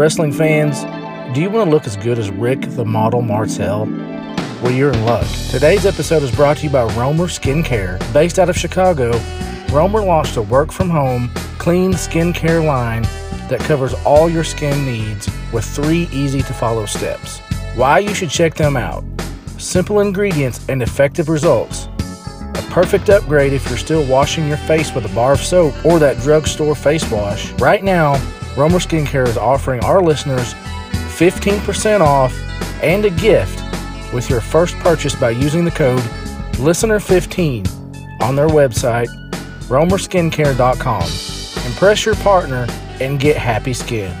[0.00, 0.80] Wrestling fans,
[1.34, 3.84] do you want to look as good as Rick the Model Martel?
[4.62, 5.26] Well, you're in luck.
[5.50, 7.98] Today's episode is brought to you by Romer Skincare.
[8.14, 9.12] Based out of Chicago,
[9.70, 11.28] Romer launched a work from home,
[11.58, 13.02] clean skincare line
[13.50, 17.40] that covers all your skin needs with three easy to follow steps.
[17.74, 19.04] Why you should check them out
[19.58, 21.88] simple ingredients and effective results.
[22.54, 25.98] A perfect upgrade if you're still washing your face with a bar of soap or
[25.98, 27.52] that drugstore face wash.
[27.60, 28.14] Right now,
[28.56, 30.54] Romer Skincare is offering our listeners
[31.18, 32.36] 15% off
[32.82, 33.62] and a gift
[34.12, 36.00] with your first purchase by using the code
[36.54, 39.08] LISTENER15 on their website,
[39.68, 41.02] romerskincare.com.
[41.70, 42.66] Impress your partner
[43.00, 44.14] and get happy skin.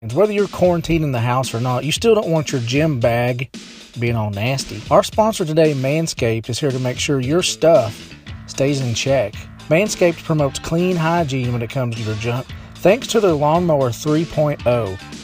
[0.00, 3.00] And whether you're quarantined in the house or not, you still don't want your gym
[3.00, 3.50] bag
[3.98, 4.80] being all nasty.
[4.90, 8.14] Our sponsor today, Manscaped, is here to make sure your stuff
[8.46, 9.34] stays in check.
[9.68, 14.62] Manscaped promotes clean hygiene when it comes to your junk thanks to their Lawnmower 3.0.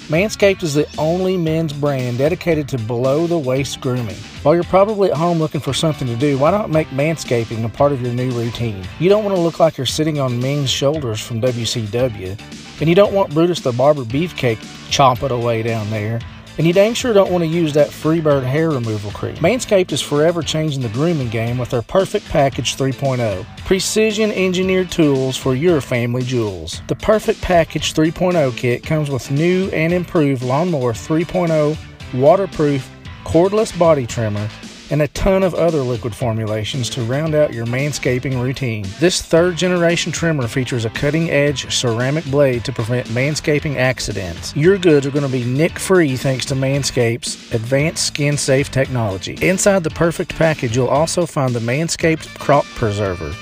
[0.08, 4.16] Manscaped is the only men's brand dedicated to below the waist grooming.
[4.42, 7.68] While you're probably at home looking for something to do, why not make manscaping a
[7.68, 8.84] part of your new routine?
[8.98, 12.36] You don't want to look like you're sitting on Ming's shoulders from WCW,
[12.80, 14.58] and you don't want Brutus the Barber Beefcake
[14.90, 16.18] chomping away down there.
[16.58, 19.36] And you dang sure don't want to use that Freebird hair removal cream.
[19.36, 23.46] Manscaped is forever changing the grooming game with their Perfect Package 3.0.
[23.64, 26.82] Precision engineered tools for your family jewels.
[26.88, 31.76] The Perfect Package 3.0 kit comes with new and improved Lawnmower 3.0
[32.14, 32.88] waterproof
[33.24, 34.48] cordless body trimmer
[34.92, 38.84] and a ton of other liquid formulations to round out your manscaping routine.
[39.00, 44.54] This third generation trimmer features a cutting edge ceramic blade to prevent manscaping accidents.
[44.54, 49.38] Your goods are going to be nick free thanks to Manscaped's advanced skin safe technology.
[49.40, 53.34] Inside the perfect package, you'll also find the Manscaped Crop Preserver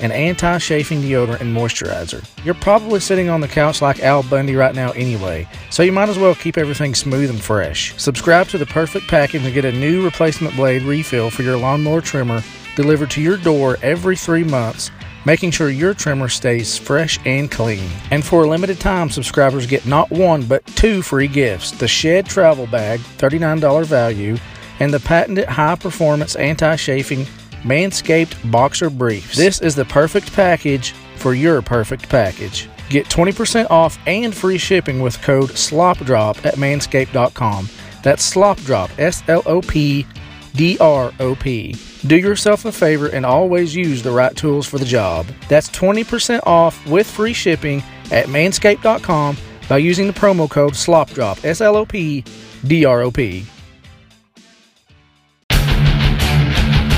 [0.00, 2.24] an anti chafing deodorant and moisturizer.
[2.44, 6.08] You're probably sitting on the couch like Al Bundy right now anyway, so you might
[6.08, 7.94] as well keep everything smooth and fresh.
[8.00, 12.00] Subscribe to the perfect package and get a new replacement blade refill for your lawnmower
[12.00, 12.42] trimmer
[12.76, 14.90] delivered to your door every three months
[15.28, 17.86] making sure your trimmer stays fresh and clean.
[18.10, 22.26] And for a limited time, subscribers get not one but two free gifts the Shed
[22.26, 24.38] Travel Bag, $39 value,
[24.80, 27.26] and the patented high performance anti chafing
[27.62, 29.36] Manscaped Boxer Briefs.
[29.36, 32.68] This is the perfect package for your perfect package.
[32.88, 37.68] Get 20% off and free shipping with code SLOPDROP at manscaped.com.
[38.02, 40.06] That's SLOPDROP, S L O P
[40.54, 41.76] D R O P.
[42.06, 45.26] Do yourself a favor and always use the right tools for the job.
[45.48, 49.36] That's 20% off with free shipping at manscaped.com
[49.68, 52.24] by using the promo code SLOPDROP, S L O P
[52.66, 53.44] D R O P.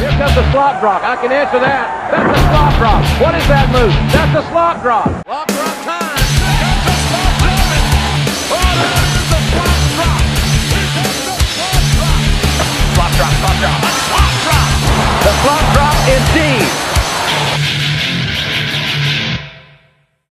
[0.01, 1.05] Here comes the slop drop.
[1.05, 2.09] I can answer that.
[2.09, 3.05] That's a slop drop.
[3.21, 3.93] What is that move?
[4.09, 5.05] That's a slop drop.
[5.29, 6.17] Slop drop time.
[6.17, 7.61] That's a slop drop.
[8.49, 10.25] Oh, that is a slop drop.
[10.73, 12.17] It's a slop drop.
[12.97, 13.77] Slop drop, slop drop.
[14.09, 14.73] Slop drop.
[15.21, 16.65] The slop drop indeed.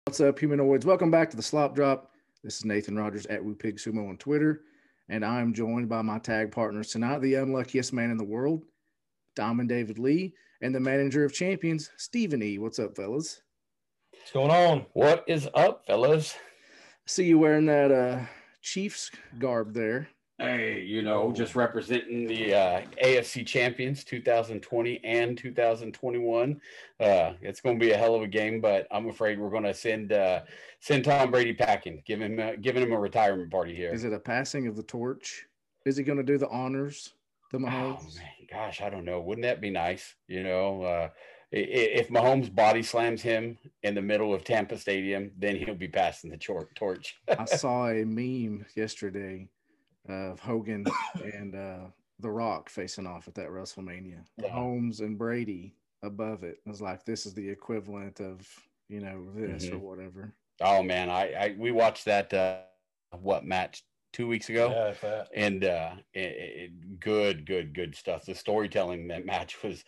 [0.05, 0.85] What's up, humanoids?
[0.85, 2.13] Welcome back to the Slop Drop.
[2.45, 4.61] This is Nathan Rogers at Woo Pig Sumo on Twitter,
[5.09, 8.67] and I'm joined by my tag partners tonight, the unluckiest man in the world,
[9.35, 12.59] Diamond David Lee, and the manager of champions, Stephen E.
[12.59, 13.43] What's up, fellas?
[14.13, 14.87] What's going on?
[14.93, 16.37] What is up, fellas?
[17.07, 18.21] See you wearing that uh
[18.63, 20.09] Chiefs garb there.
[20.39, 26.61] Hey, you know, just representing the uh, AFC champions 2020 and 2021.
[26.99, 29.63] Uh, it's going to be a hell of a game, but I'm afraid we're going
[29.63, 30.41] to send uh,
[30.81, 33.93] send Tom Brady packing, give him uh, giving him a retirement party here.
[33.93, 35.45] Is it a passing of the torch?
[35.87, 37.13] Is he going to do the honors?
[37.55, 38.17] The Oh, Mahomes?
[38.17, 39.21] man, gosh, I don't know.
[39.21, 40.17] Wouldn't that be nice?
[40.27, 41.09] You know, uh,
[41.53, 46.31] if Mahomes body slams him in the middle of Tampa Stadium, then he'll be passing
[46.31, 47.15] the tor- torch.
[47.39, 49.49] I saw a meme yesterday
[50.09, 50.85] of Hogan
[51.23, 51.85] and uh,
[52.19, 54.25] The Rock facing off at that WrestleMania.
[54.37, 54.49] Yeah.
[54.51, 56.59] Mahomes and Brady above it.
[56.67, 58.49] It was like this is the equivalent of
[58.89, 59.81] you know this or Mhm.
[59.81, 60.35] whatever.
[60.61, 62.63] oh man, I, I we watched that uh,
[63.21, 64.95] what match two weeks ago.
[65.03, 66.21] Yeah, and uh it,
[66.71, 69.85] it, good good good stuff the storytelling that match was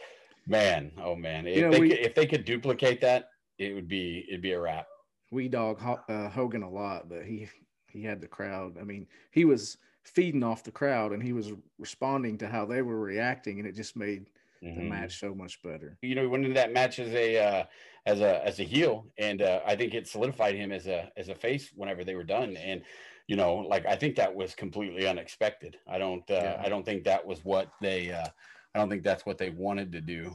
[0.47, 3.73] man oh man if You know, they we- could, if they could duplicate that it
[3.75, 4.87] would be it'd be a wrap
[5.31, 7.49] We dog Ho- uh, Hogan a lot, but he
[7.89, 8.77] he had the crowd.
[8.79, 12.83] I mean, he was feeding off the crowd and he was responding to how they
[12.83, 14.27] were reacting, and it just made
[14.61, 14.89] the Mhm.
[14.89, 15.97] match so much better.
[16.03, 17.65] you know he went into that match as a uh
[18.07, 21.29] as a as a heel and uh i think it solidified him as a as
[21.29, 22.83] a face whenever they were done and
[23.27, 26.63] you know like i think that was completely unexpected i don't uh Yeah.
[26.65, 28.27] i don't think that was what they uh
[28.75, 30.33] i don't think that's what they wanted to do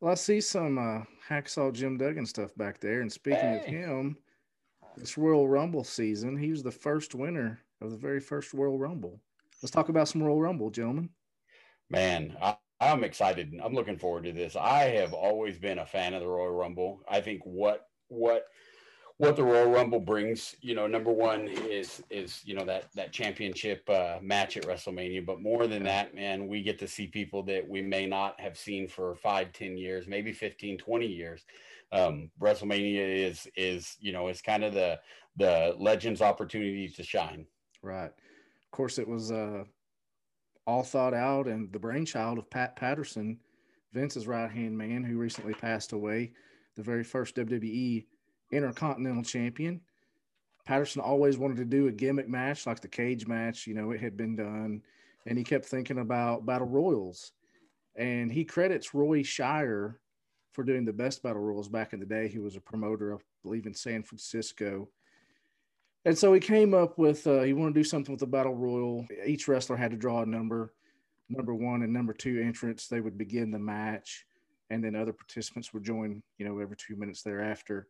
[0.00, 4.18] Well, I see some uh, hacksaw Jim Duggan stuff back there, and speaking of him,
[4.96, 6.36] this Royal Rumble season.
[6.36, 9.20] He was the first winner of the very first Royal Rumble.
[9.62, 11.08] Let's talk about some Royal Rumble, gentlemen.
[11.88, 13.54] Man, I, I'm excited.
[13.64, 14.54] I'm looking forward to this.
[14.54, 17.00] I have always been a fan of the Royal Rumble.
[17.08, 18.44] I think what what
[19.18, 23.12] what the Royal Rumble brings, you know, number one is is you know that that
[23.12, 27.42] championship uh, match at WrestleMania, but more than that, man, we get to see people
[27.44, 31.46] that we may not have seen for five, 10 years, maybe 15, 20 years.
[31.92, 35.00] Um, WrestleMania is is you know is kind of the
[35.36, 37.46] the legends' opportunity to shine.
[37.82, 38.10] Right.
[38.10, 39.64] Of course, it was uh,
[40.66, 43.38] all thought out and the brainchild of Pat Patterson,
[43.94, 46.32] Vince's right hand man, who recently passed away,
[46.74, 48.04] the very first WWE
[48.50, 49.80] Intercontinental Champion.
[50.64, 53.66] Patterson always wanted to do a gimmick match like the cage match.
[53.66, 54.82] You know, it had been done.
[55.26, 57.32] And he kept thinking about battle royals.
[57.96, 60.00] And he credits Roy Shire
[60.52, 62.28] for doing the best battle royals back in the day.
[62.28, 64.88] He was a promoter, I believe, in San Francisco.
[66.04, 68.54] And so he came up with uh, he wanted to do something with the battle
[68.54, 69.06] royal.
[69.24, 70.72] Each wrestler had to draw a number,
[71.28, 72.86] number one and number two entrance.
[72.86, 74.24] They would begin the match,
[74.70, 76.22] and then other participants would join.
[76.38, 77.88] You know, every two minutes thereafter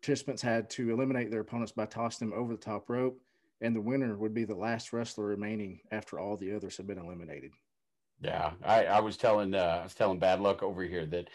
[0.00, 3.20] participants had to eliminate their opponents by tossing them over the top rope,
[3.60, 6.98] and the winner would be the last wrestler remaining after all the others had been
[6.98, 7.50] eliminated.
[8.22, 11.28] Yeah, I, I was telling uh, I was telling Bad Luck over here that,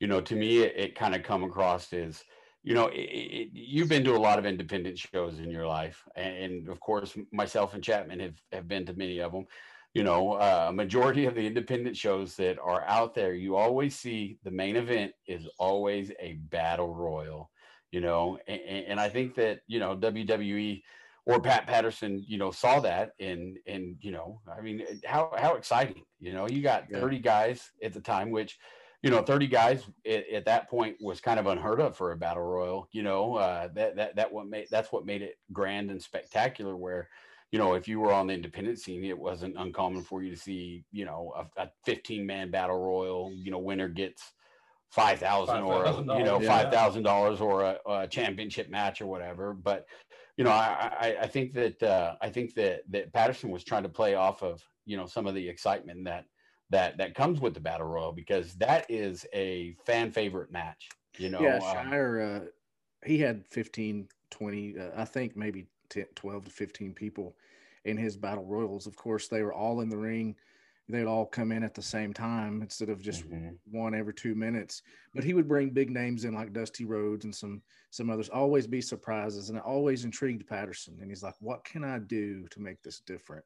[0.00, 2.24] you know, to me it, it kind of come across as,
[2.62, 6.02] you know, it, it, you've been to a lot of independent shows in your life,
[6.16, 9.46] and, and, of course myself and Chapman have have been to many of them.
[9.92, 13.94] You know, uh, a majority of the independent shows that are out there, you always
[13.94, 17.50] see the main event is always a battle royal
[17.94, 20.82] you know, and, and I think that, you know, WWE
[21.26, 25.54] or Pat Patterson, you know, saw that and, and, you know, I mean, how, how
[25.54, 28.58] exciting, you know, you got 30 guys at the time, which,
[29.02, 32.16] you know, 30 guys at, at, that point was kind of unheard of for a
[32.16, 35.92] battle royal, you know, uh, that, that, that what made, that's what made it grand
[35.92, 37.08] and spectacular where,
[37.52, 40.36] you know, if you were on the independent scene, it wasn't uncommon for you to
[40.36, 44.32] see, you know, a, a 15 man battle royal, you know, winner gets,
[44.94, 45.86] five thousand or
[46.16, 46.48] you know yeah.
[46.48, 49.52] five thousand dollars or a, a, championship match or whatever.
[49.52, 49.86] But
[50.36, 53.82] you know, I I, I think that uh, I think that that Patterson was trying
[53.82, 56.26] to play off of you know some of the excitement that
[56.70, 60.88] that that comes with the battle royal because that is a fan favorite match.
[61.18, 62.48] You know, yeah, um, Shire uh,
[63.06, 67.34] he had 15, 20, uh, I think maybe 10, 12 to fifteen people
[67.84, 68.86] in his battle royals.
[68.86, 70.36] Of course, they were all in the ring
[70.88, 73.50] they'd all come in at the same time instead of just mm-hmm.
[73.70, 74.82] one every two minutes.
[75.14, 78.28] But he would bring big names in like Dusty Rhodes and some some others.
[78.28, 80.98] Always be surprises, and it always intrigued Patterson.
[81.00, 83.44] And he's like, "What can I do to make this different?"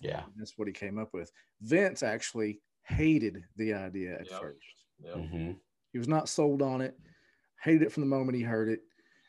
[0.00, 1.30] Yeah, and that's what he came up with.
[1.60, 4.40] Vince actually hated the idea at yep.
[4.40, 4.84] first.
[5.04, 5.16] Yep.
[5.16, 5.52] Mm-hmm.
[5.92, 6.98] He was not sold on it.
[7.62, 8.80] Hated it from the moment he heard it,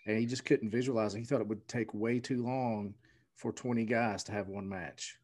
[0.08, 1.20] and he just couldn't visualize it.
[1.20, 2.94] He thought it would take way too long
[3.36, 5.18] for 20 guys to have one match.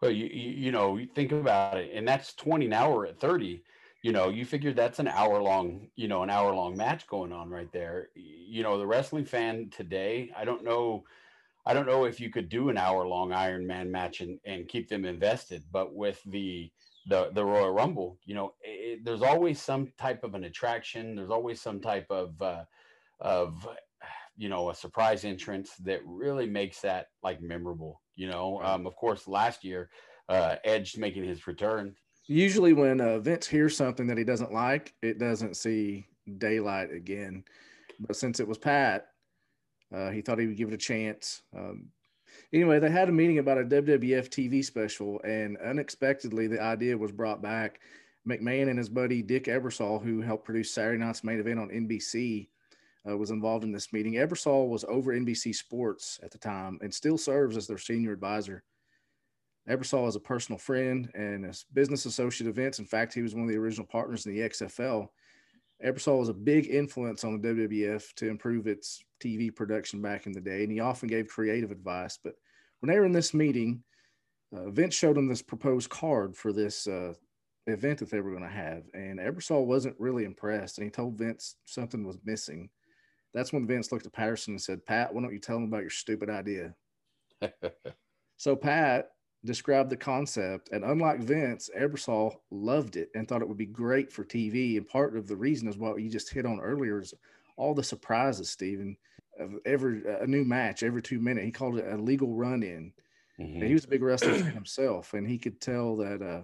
[0.00, 3.18] Well, you, you, you know, you think about it, and that's 20 an hour at
[3.20, 3.62] 30.
[4.02, 7.32] You know, you figure that's an hour long, you know, an hour long match going
[7.32, 8.10] on right there.
[8.14, 11.02] You know, the wrestling fan today, I don't know,
[11.66, 14.68] I don't know if you could do an hour long Iron Man match and, and
[14.68, 16.70] keep them invested, but with the
[17.08, 21.16] the the Royal Rumble, you know, it, there's always some type of an attraction.
[21.16, 22.64] There's always some type of uh,
[23.20, 23.66] of
[24.36, 28.96] you know a surprise entrance that really makes that like memorable you know, um, of
[28.96, 29.88] course, last year,
[30.28, 31.94] uh, Edge making his return.
[32.26, 36.06] Usually, when uh, Vince hears something that he doesn't like, it doesn't see
[36.36, 37.44] daylight again.
[38.00, 39.06] But since it was Pat,
[39.94, 41.42] uh, he thought he would give it a chance.
[41.56, 41.86] Um,
[42.52, 47.12] anyway, they had a meeting about a WWF TV special, and unexpectedly, the idea was
[47.12, 47.80] brought back.
[48.28, 52.48] McMahon and his buddy Dick Ebersol, who helped produce Saturday Night's main event on NBC,
[53.08, 54.14] uh, was involved in this meeting.
[54.14, 58.64] Ebersol was over NBC Sports at the time and still serves as their senior advisor.
[59.68, 62.78] Ebersol is a personal friend and a business associate of Vince.
[62.78, 65.08] In fact, he was one of the original partners in the XFL.
[65.84, 70.32] Ebersol was a big influence on the WWF to improve its TV production back in
[70.32, 72.18] the day, and he often gave creative advice.
[72.22, 72.34] But
[72.80, 73.82] when they were in this meeting,
[74.56, 77.12] uh, Vince showed them this proposed card for this uh,
[77.66, 81.18] event that they were going to have, and Ebersol wasn't really impressed, and he told
[81.18, 82.70] Vince something was missing.
[83.34, 85.82] That's when Vince looked at Patterson and said, Pat, why don't you tell him about
[85.82, 86.74] your stupid idea?
[88.36, 89.10] so Pat
[89.44, 94.10] described the concept, and unlike Vince, Ebersol loved it and thought it would be great
[94.10, 94.76] for TV.
[94.76, 97.14] And part of the reason is what you just hit on earlier is
[97.56, 98.96] all the surprises, Stephen,
[99.38, 101.44] of every a new match every two minutes.
[101.44, 102.92] He called it a legal run in.
[103.38, 103.62] Mm-hmm.
[103.62, 106.42] he was a big wrestler himself, and he could tell that uh,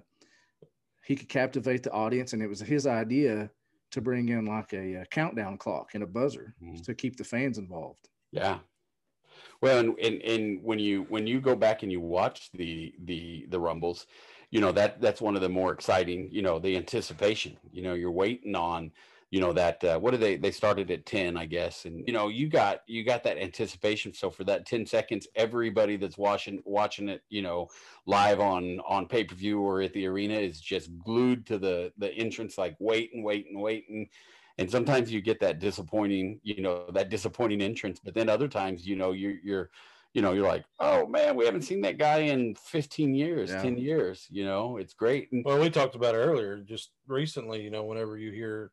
[1.04, 3.50] he could captivate the audience, and it was his idea
[3.94, 6.82] to bring in like a, a countdown clock and a buzzer mm-hmm.
[6.82, 8.08] to keep the fans involved.
[8.32, 8.58] Yeah.
[9.60, 13.46] Well, and, and and when you when you go back and you watch the the
[13.48, 14.06] the rumbles,
[14.50, 16.28] you know that that's one of the more exciting.
[16.30, 17.56] You know, the anticipation.
[17.70, 18.90] You know, you're waiting on
[19.34, 22.12] you know that uh, what do they they started at 10 i guess and you
[22.12, 26.62] know you got you got that anticipation so for that 10 seconds everybody that's watching
[26.64, 27.66] watching it you know
[28.06, 32.56] live on on pay-per-view or at the arena is just glued to the the entrance
[32.56, 34.08] like waiting waiting waiting
[34.58, 38.86] and sometimes you get that disappointing you know that disappointing entrance but then other times
[38.86, 39.70] you know you're you're
[40.12, 43.62] you know you're like oh man we haven't seen that guy in 15 years Yeah.
[43.62, 47.62] 10 years you know it's great and Well, we talked about earlier, just recently.
[47.62, 48.70] You know, whenever you hear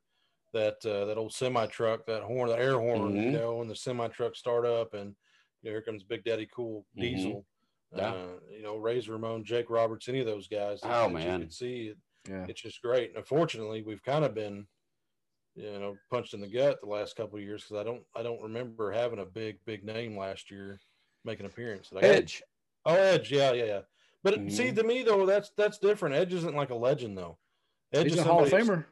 [0.54, 3.32] that uh, that old semi truck, that horn, the air horn, you Mhm.
[3.34, 5.16] know, when the semi truck start up, and
[5.62, 7.02] you know, here comes Big Daddy Cool Mhm.
[7.02, 7.46] Diesel.
[7.96, 8.14] Yeah.
[8.14, 10.80] Uh, you know, Razor Ramon, Jake Roberts, any of those guys.
[10.84, 11.42] Oh, man, you man.
[11.42, 11.98] can see it,
[12.30, 12.46] Yeah.
[12.48, 13.10] it's just great.
[13.10, 14.66] And unfortunately, we've kind of been,
[15.56, 18.24] you know, punched in the gut the last couple of years because I don't, I
[18.24, 20.80] don't remember having a big, big name last year
[21.26, 21.90] make an appearance.
[21.90, 22.44] That I got- edge
[22.86, 23.82] Oh, Edge, yeah, yeah, yeah.
[24.24, 24.52] But Mhm.
[24.52, 26.16] see, to me though, that's that's different.
[26.16, 27.38] Edge isn't like a legend though.
[27.94, 28.86] Edge He's is a Hall of somebody- Famer.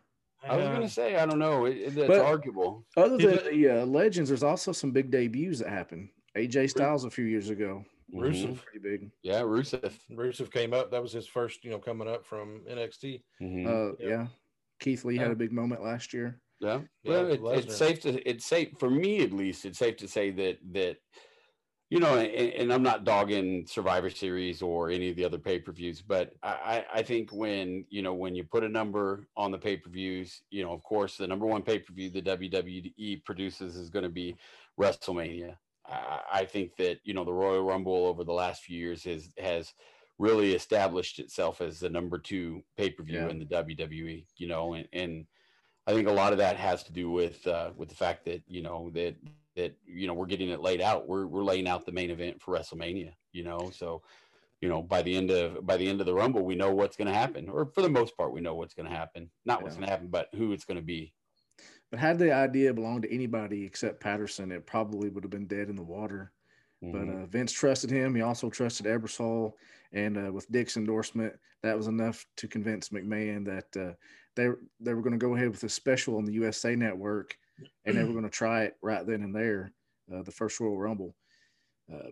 [0.48, 3.53] I was gonna say i don't know it, it- that's But- arguable Other than did-
[3.53, 6.10] the uh, legends, there's also some big debuts that happened.
[6.38, 8.19] AJ Styles a few years ago, Mhm.
[8.22, 8.63] Rusev.
[8.63, 9.12] pretty big.
[9.24, 10.91] yeah rusev Rusev came up.
[10.91, 13.24] That was his first, you know, coming up from NXT.
[13.41, 13.65] Mhm.
[13.67, 14.08] Uh, Yeah.
[14.10, 14.27] yeah.
[14.79, 16.39] Keith Lee had a big moment last year.
[16.62, 16.81] Yeah.
[17.03, 19.65] Yeah, Well, it, it's safe to it's safe for me at least.
[19.65, 20.98] It's safe to say that that
[21.89, 25.58] you know, and, and I'm not dogging Survivor Series or any of the other pay
[25.60, 29.51] per views, but I, I think when you know when you put a number on
[29.51, 32.22] the pay per views, you know, of course, the number one pay per view the
[32.22, 34.36] WWE produces is going to be
[34.79, 35.55] WrestleMania.
[35.88, 39.29] I, I think that you know the Royal Rumble over the last few years has
[39.39, 39.74] has
[40.19, 43.29] really established itself as the number two pay per view Yeah.
[43.29, 44.25] in the WWE.
[44.38, 45.25] You know, and, and
[45.88, 48.43] I think a lot of that has to do with uh, with the fact that
[48.48, 49.15] you know that
[49.56, 51.08] that you know we're getting it laid out.
[51.08, 53.13] We're we're laying out the main event for WrestleMania.
[53.32, 54.01] You know, so
[54.62, 56.98] you know by the end of by the end of the Rumble, we know what's
[56.98, 59.29] going to happen, or for the most part, we know what's going to happen.
[59.46, 61.13] Not what's going to happen, but who it's going to be.
[61.91, 65.70] But had the idea belonged to anybody except Patterson, it probably would have been dead
[65.70, 66.32] in the water.
[66.82, 67.24] But Mhm.
[67.24, 68.15] uh, Vince trusted him.
[68.15, 69.53] He also trusted Ebersol,
[69.91, 73.94] and uh, with Dick's endorsement, that was enough to convince McMahon that uh,
[74.36, 77.38] they they were going to go ahead with a special on the USA Network,
[77.86, 79.72] and they were going to try it right then and there,
[80.13, 81.16] uh, the first Royal Rumble.
[81.92, 82.10] Uh,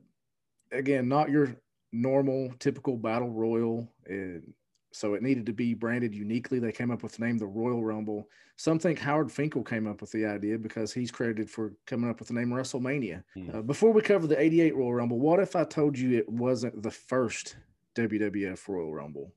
[0.71, 1.55] again, not your
[1.91, 4.53] normal, typical battle royal, and
[4.91, 6.59] so it needed to be branded uniquely.
[6.59, 8.27] They came up with the name the Royal Rumble.
[8.55, 12.19] Some think Howard Finkel came up with the idea because he's credited for coming up
[12.19, 13.23] with the name WrestleMania.
[13.35, 13.49] Hmm.
[13.53, 16.81] Uh, before we cover the 88 Royal Rumble, what if I told you it wasn't
[16.81, 17.57] the first
[17.95, 19.33] WWF Royal Rumble?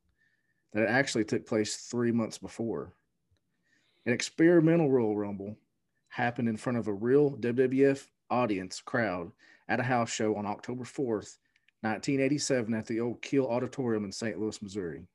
[0.73, 2.95] That it actually took place three months before.
[4.07, 5.57] An experimental Royal Rumble
[6.11, 9.33] happened in front of a real WWF audience crowd
[9.69, 11.39] at a house show on October 4th,
[11.83, 14.39] 1987, at the old Kiel Auditorium in St.
[14.39, 15.07] Louis, Missouri.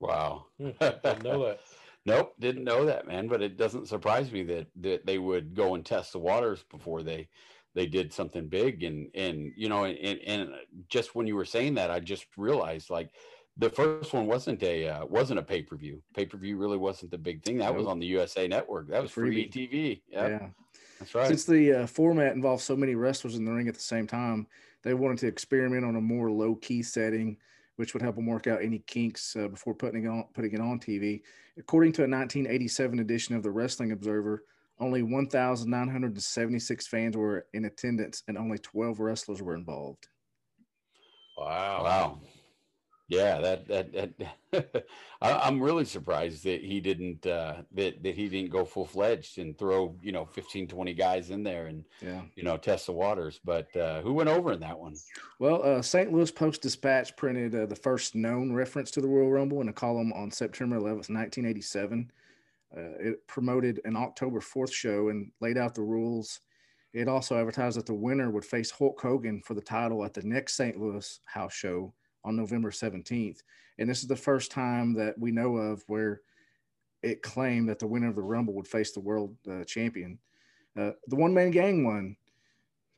[0.00, 0.46] Wow.
[0.58, 1.60] Didn't know that.
[2.04, 3.28] Nope, didn't know that, man.
[3.28, 7.02] But it doesn't surprise me that that they would go and test the waters before
[7.02, 7.28] they
[7.74, 8.82] they did something big.
[8.82, 10.50] And and you know, and and
[10.88, 13.10] just when you were saying that, I just realized like
[13.58, 16.02] the first one wasn't a uh, wasn't a pay per view.
[16.14, 17.58] Pay per view really wasn't the big thing.
[17.58, 18.88] That was on the USA Network.
[18.88, 19.48] That was free.
[19.48, 20.00] TV.
[20.08, 20.48] Yep, Yeah.
[20.98, 21.28] that's right.
[21.28, 24.46] Since the uh, format involved so many wrestlers in the ring at the same time,
[24.82, 27.36] they wanted to experiment on a more low key setting,
[27.76, 30.60] which would help them work out any kinks uh, before putting it on putting it
[30.60, 31.22] on TV.
[31.58, 34.44] According to a 1987 edition of the Wrestling Observer,
[34.80, 40.08] only 1,976 fans were in attendance, and only 12 wrestlers were involved.
[41.36, 41.84] Wow.
[41.84, 42.20] Wow.
[43.12, 43.92] Yeah, that that,
[44.52, 44.86] that
[45.20, 49.38] I, I'm really surprised that he didn't uh, that that he didn't go full fledged
[49.38, 52.22] and throw you know 15, 20 guys in there and Yeah.
[52.36, 53.38] you know test the waters.
[53.44, 54.94] But uh, who went over in that one?
[55.38, 56.10] Well, uh, St.
[56.10, 59.72] Louis Post Dispatch printed uh, the first known reference to the Royal Rumble in a
[59.74, 62.10] column on September 11th, 1987.
[62.74, 66.40] Uh, it promoted an October 4th show and laid out the rules.
[66.94, 70.22] It also advertised that the winner would face Hulk Hogan for the title at the
[70.22, 70.78] next St.
[70.80, 71.92] Louis house show
[72.24, 73.38] on November 17th.
[73.78, 76.20] And this is the first time that we know of where
[77.02, 80.18] it claimed that the winner of the Rumble would face the world uh, champion.
[80.78, 82.16] Uh, the one man gang won,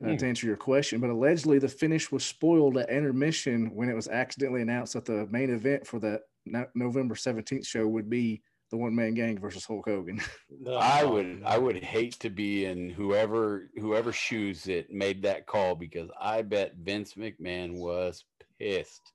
[0.03, 0.15] uh, Hmm.
[0.17, 4.07] to answer your question, but allegedly the finish was spoiled at intermission when it was
[4.07, 8.41] accidentally announced that the main event for the no- November 17th show would be
[8.71, 10.19] the one man gang versus Hulk Hogan.
[10.77, 11.41] I would.
[11.45, 16.41] I would hate to be in whoever whoever shoes that made that call because I
[16.41, 18.25] bet Vince McMahon was
[18.59, 19.13] pissed.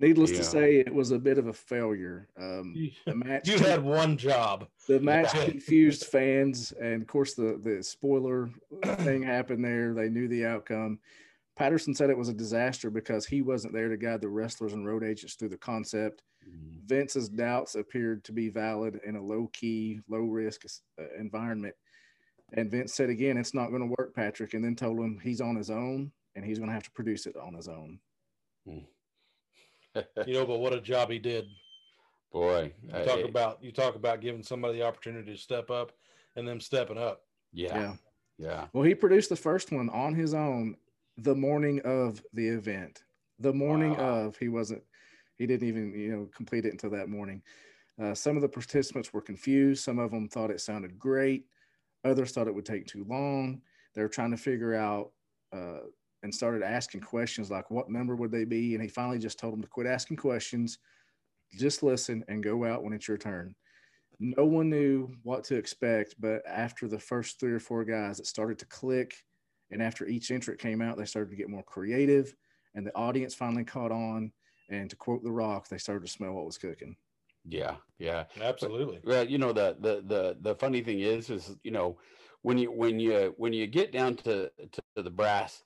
[0.00, 0.36] Needless Yeah.
[0.38, 2.28] to say, it was a bit of a failure.
[2.36, 2.74] Um,
[3.04, 4.68] the match, you had one job.
[4.86, 8.50] the match confused fans, and of course, the the spoiler
[8.98, 9.94] thing happened there.
[9.94, 11.00] They knew the outcome.
[11.56, 14.86] Patterson said it was a disaster because he wasn't there to guide the wrestlers and
[14.86, 16.22] road agents through the concept.
[16.48, 16.82] Mhm.
[16.86, 20.62] Vince's doubts appeared to be valid in a low key, low risk
[21.00, 21.74] uh, environment.
[22.52, 25.40] And Vince said again, it's not going to work, Patrick, and then told him he's
[25.40, 27.98] on his own and he's going to have to produce it on his own.
[30.26, 31.46] You know, but what a job he did.
[32.32, 35.70] Boy, You uh, talk it- about you talk about giving somebody the opportunity to step
[35.70, 35.92] up
[36.36, 37.22] and them stepping up.
[37.52, 37.94] yeah, yeah.
[38.38, 40.76] yeah, Well, he produced the first one on his own
[41.16, 43.02] the morning of the event.
[43.40, 44.26] The morning Wow.
[44.26, 44.82] of, he wasn't,
[45.36, 47.42] he didn't even, you know, complete it until that morning.
[48.00, 49.82] Uh, some of the participants were confused.
[49.82, 51.46] Some of them thought it sounded great.
[52.04, 53.62] Others thought it would take too long.
[53.94, 55.12] They were trying to figure out
[55.52, 55.80] uh,
[56.22, 58.74] and started asking questions like, what number would they be?
[58.74, 60.78] And he finally just told them to quit asking questions,
[61.56, 63.54] just listen and go out when it's your turn
[64.20, 68.26] no one knew what to expect, but after the first three or four guys, it
[68.26, 69.14] started to click.
[69.70, 72.34] And after each entrant came out, they started to get more creative,
[72.74, 74.32] and the audience finally caught on.
[74.70, 76.96] And to quote The Rock, they started to smell what was cooking.
[77.44, 78.24] yeah, yeah.
[78.40, 79.00] Absolutely.
[79.04, 81.98] Well, you know the the the the funny thing is, is you know
[82.42, 85.62] when you when you when you get down to to, the brass,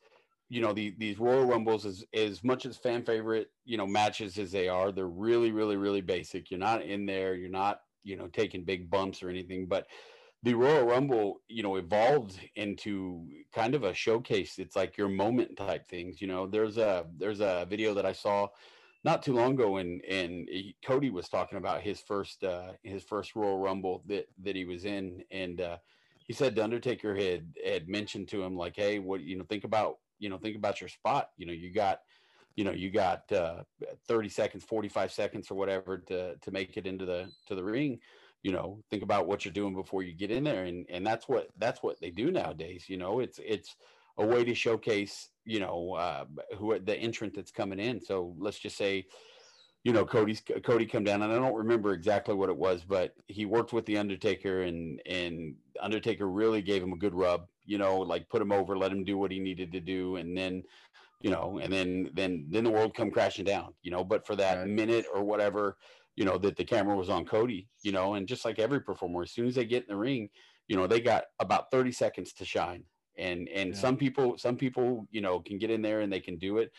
[0.53, 4.39] you know the, these Royal Rumbles as as much as fan favorite you know matches
[4.39, 6.51] as they are, they're really really really basic.
[6.51, 7.35] You're not in there.
[7.35, 9.87] You're not you know taking big bumps or anything, but
[10.43, 14.59] the Royal Rumble, you know, evolved into kind of a showcase.
[14.59, 16.21] It's like your moment type things.
[16.21, 18.49] You know, there's a there's a video that I saw
[19.05, 23.05] not too long ago, and and he- Cody was talking about his first uh, his
[23.05, 25.79] first Royal Rumble that that he was in, and uh,
[26.27, 29.65] he said the Undertaker had had mentioned to him like, hey, what you know, think
[29.65, 31.31] about you know, think about your spot.
[31.37, 32.01] You know, you got
[32.55, 33.63] you know you got uh,
[34.09, 37.99] 30 seconds 45 seconds or whatever to to make it into the to the ring
[38.43, 41.29] you know think about what you're doing before you get in there and and that's
[41.29, 43.77] what that's what they do nowadays you know it's it's
[44.19, 46.25] a way to showcase you know uh
[46.59, 49.07] who the entrant that's coming in so let's just say
[49.83, 53.15] you know cody's cody come down and i don't remember exactly what it was but
[53.29, 57.79] he worked with the undertaker and and undertaker really gave him a good rub you
[57.79, 60.63] know like put him over let him do what he needed to do and then
[61.21, 64.37] you know and then then then the world come crashing down you know but for
[64.37, 64.69] that Right.
[64.69, 65.77] minute or whatever
[66.17, 69.23] you know that the camera was on cody you know and just like every performer
[69.23, 70.29] as soon as they get in the ring
[70.69, 72.85] you know they got about 30 seconds to shine
[73.17, 73.77] and and Yeah.
[73.77, 76.71] some people some people you know can get in there and they can do it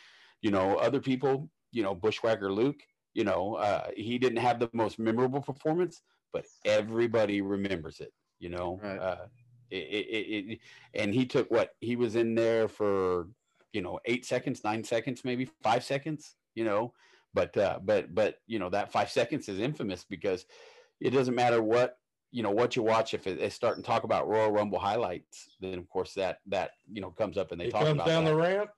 [0.41, 2.81] you know other people you know bushwhacker luke
[3.13, 8.49] you know uh he didn't have the most memorable performance but everybody remembers it you
[8.49, 8.99] know Right.
[8.99, 9.27] uh
[9.73, 10.59] it, it, it,
[10.93, 13.27] and he took what he was in there for
[13.73, 16.93] you know eight seconds nine seconds maybe five seconds you know
[17.33, 20.45] but uh but but you know that five seconds is infamous because
[21.01, 21.97] it doesn't matter what
[22.31, 25.49] you know what you watch if it, they start and talk about royal rumble highlights
[25.59, 27.93] then of course that that you know comes up and they talk about it.
[27.93, 28.31] He talk comes about down that.
[28.31, 28.69] the ramp,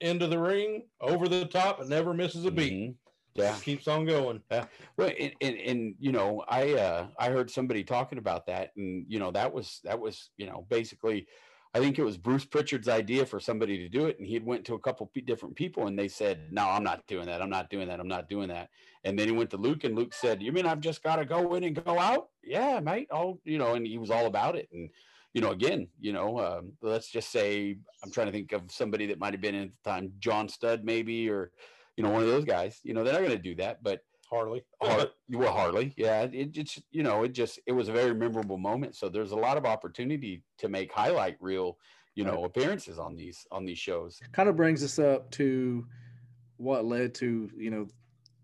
[0.00, 2.72] into the ring, over the top, and never misses a beat.
[2.72, 2.94] Mhm.
[3.34, 4.42] Yeah Just keeps on going.
[4.50, 4.66] Yeah
[4.96, 9.04] well, and, and, and you know, I uh, I heard somebody talking about that, and
[9.08, 11.26] you know, that was that was you know basically,
[11.74, 14.44] I think it was Bruce Pritchard's idea for somebody to do it, and he had
[14.44, 17.40] went to a couple different people, and they said, "No, I'm not doing that.
[17.40, 18.00] I'm not doing that.
[18.00, 18.70] I'm not doing that."
[19.04, 21.24] And then he went to Luke, and Luke said, "You mean I've just got to
[21.24, 23.08] go in and go out?" Yeah, mate.
[23.10, 24.90] Oh, you know, and he was all about it, and
[25.32, 29.06] you know, again, you know, um, let's just say I'm trying to think of somebody
[29.06, 31.52] that might have been in at the time, John Studd, maybe, or
[32.00, 32.80] you know, one of those guys.
[32.82, 34.64] You know, they're not going to do that, but Harley.
[34.82, 35.92] Har- well, hardly.
[35.98, 38.96] Yeah, it just you know, it just it was a very memorable moment.
[38.96, 41.76] So there's a lot of opportunity to make highlight reel,
[42.14, 44.18] you know, appearances on these on these shows.
[44.32, 45.84] Kind of brings us up to
[46.56, 47.86] what led to, you know,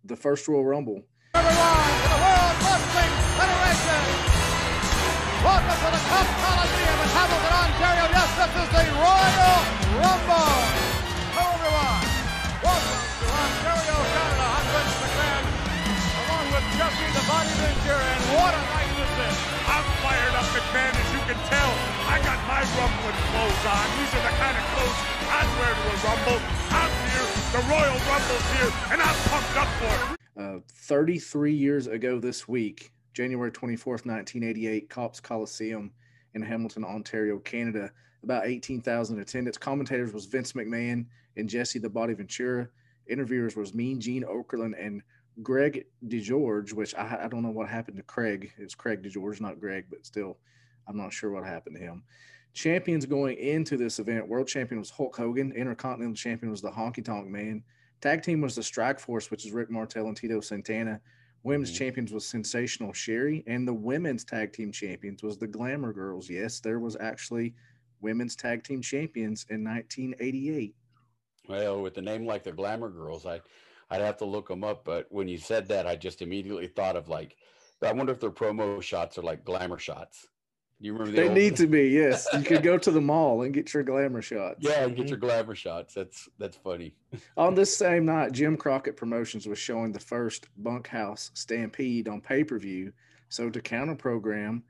[0.04, 1.00] the first Royal Rumble.
[1.34, 4.02] Everyone to the World Wrestling Federation.
[5.48, 8.04] Welcome to the Copps Coliseum in Hamilton, Ontario.
[8.12, 9.56] Yes, this is the Royal
[10.04, 10.35] Rumble.
[21.26, 21.72] Can tell.
[22.06, 23.84] I got my rumbling clothes on.
[23.98, 26.40] These are the kind of clothes I'd wear to a rumble.
[26.70, 30.18] I'm here, the Royal Rumble's here, and I'm pumped up for it.
[30.40, 35.90] Uh, 33 years ago this week, January 24th, 1988, Copps Coliseum
[36.34, 37.90] in Hamilton, Ontario, Canada.
[38.22, 39.58] About 18,000 attendance.
[39.58, 42.68] Commentators was Vince McMahon and Jesse the Body Ventura.
[43.08, 45.02] Interviewers was Mean Gene Okerlund and
[45.42, 48.52] Greg DeGeorge, which I, I don't know what happened to Craig.
[48.56, 50.38] It was Craig DeGeorge, not Greg, but still,
[50.86, 52.04] I'm not sure what happened to him.
[52.52, 55.52] Champions going into this event, world champion was Hulk Hogan.
[55.52, 57.62] Intercontinental champion was the Honky Tonk Man.
[58.00, 61.00] Tag team was the Strike Force, which is Rick Martel and Tito Santana.
[61.42, 61.76] Women's Mhm.
[61.78, 66.28] champions was Sensational Sherri, and the women's tag team champions was the Glamour Girls.
[66.30, 67.54] Yes, there was actually
[68.00, 70.74] women's tag team champions in 1988.
[71.48, 73.40] Well, with a name like the Glamour Girls, I
[73.88, 74.84] I'd have to look them up.
[74.84, 77.36] But when you said that, I just immediately thought of like,
[77.80, 80.26] I wonder if their promo shots are like glamour shots.
[80.78, 82.28] You remember the They old- need to be, yes.
[82.34, 84.58] You could go to the mall and get your glamour shots.
[84.60, 85.06] Yeah, get mm-hmm.
[85.06, 85.94] your glamour shots.
[85.94, 86.94] That's that's funny.
[87.36, 92.44] On this same night, Jim Crockett Promotions was showing the first Bunkhouse Stampede on pay
[92.44, 92.92] per view.
[93.28, 94.62] So, to counter program,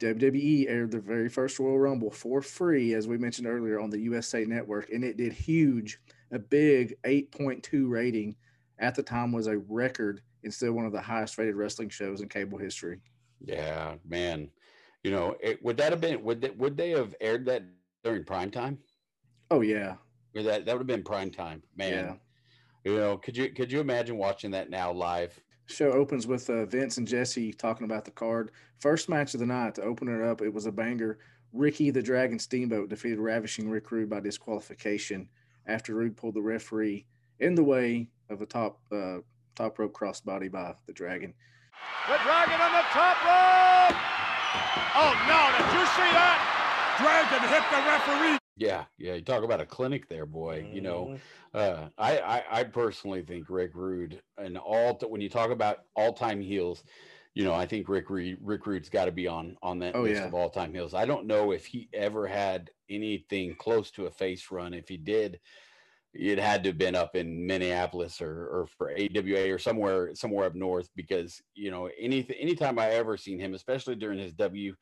[0.00, 4.00] WWE aired the very first Royal Rumble for free, as we mentioned earlier, on the
[4.00, 5.98] USA Network, and it did huge.
[6.32, 8.34] A big 8.2 rating
[8.78, 12.20] at the time was a record and still one of the highest rated wrestling shows
[12.20, 13.00] in cable history.
[13.40, 14.50] Yeah, man.
[15.04, 17.62] You know, it, would that have been would they, would they have aired that
[18.02, 18.78] during prime time?
[19.50, 19.96] Oh, yeah.
[20.34, 22.18] Or that that would have been prime time, man.
[22.84, 25.38] You know, could you could you imagine watching that now live?
[25.66, 28.50] Show opens with uh, Vince and Jesse talking about the card.
[28.80, 31.18] First match of the night to open it up, it was a banger.
[31.52, 35.28] Ricky the Dragon Steamboat defeated Ravishing Rick Rude by disqualification
[35.66, 37.06] after Rude pulled the referee
[37.38, 39.18] in the way of a top uh,
[39.54, 41.32] top rope crossbody by the Dragon.
[42.08, 44.13] The Dragon on the top rope.
[44.96, 45.40] Oh no!
[45.58, 46.38] Did you see that?
[47.00, 48.38] Dragon hit the referee.
[48.56, 49.14] Yeah, yeah.
[49.14, 50.66] You talk about a clinic there, boy.
[50.72, 51.16] You know,
[51.52, 56.12] uh, I, I I personally think Rick Rude and all when you talk about all
[56.12, 56.84] time heels,
[57.34, 60.02] you know, I think Rick Rude Rick Rude's got to be on on that Oh,
[60.02, 60.28] list yeah.
[60.28, 60.94] of all time heels.
[60.94, 64.72] I don't know if he ever had anything close to a face run.
[64.72, 65.40] If he did,
[66.14, 70.46] it had to have been up in Minneapolis or or for AWA or somewhere somewhere
[70.46, 74.74] up north because you know any anytime I ever seen him, especially during his W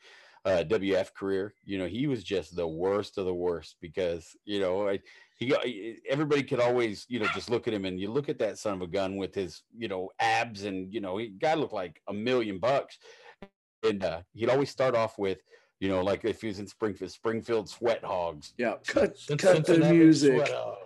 [0.45, 4.61] uh, WF career, you know, he was just the worst of the worst because you
[4.61, 5.01] know I,
[5.39, 8.59] he everybody could always you know just look at him and you look at that
[8.59, 11.73] son of a gun with his you know abs and you know he guy looked
[11.73, 12.99] like a million bucks
[13.83, 15.39] and uh, he'd always start off with
[15.81, 19.79] you know like if he was in Springfield Springfield Sweat Hogs Yeah, cut, cut the
[19.79, 20.35] music.
[20.35, 20.82] Sweat Hogs.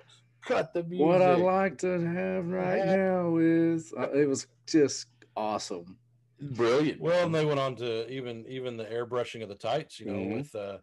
[0.47, 5.09] Cut the music What I'd like to have right now is uh, it was just
[5.37, 5.99] awesome.
[6.41, 10.07] brilliant Well, and they went on to even even the airbrushing of the tights, you
[10.07, 10.37] know, Mhm.
[10.37, 10.79] with uh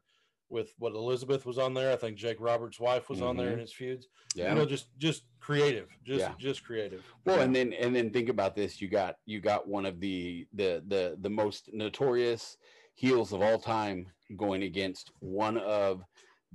[0.50, 1.92] with what Elizabeth was on there.
[1.92, 3.54] I think Jake Roberts' wife was on there Mhm.
[3.54, 4.08] in his feuds.
[4.36, 6.36] yeah You know, just just creative, just Yeah.
[6.38, 7.04] just creative.
[7.26, 10.48] Well, and then and then think about this: you got you got one of the
[10.54, 12.58] the the the most notorious
[12.96, 16.04] heels of all time going against one of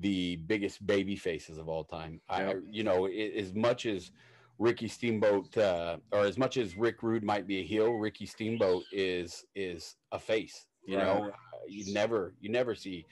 [0.00, 2.20] the biggest baby faces of all time.
[2.28, 4.10] I, you know, i as much as
[4.58, 8.84] Ricky Steamboat, uh, or as much as Rick Rude might be a heel, Ricky Steamboat
[8.92, 10.66] is is a face.
[10.84, 11.30] You know, Right.
[11.30, 13.06] Uh, you never you never see.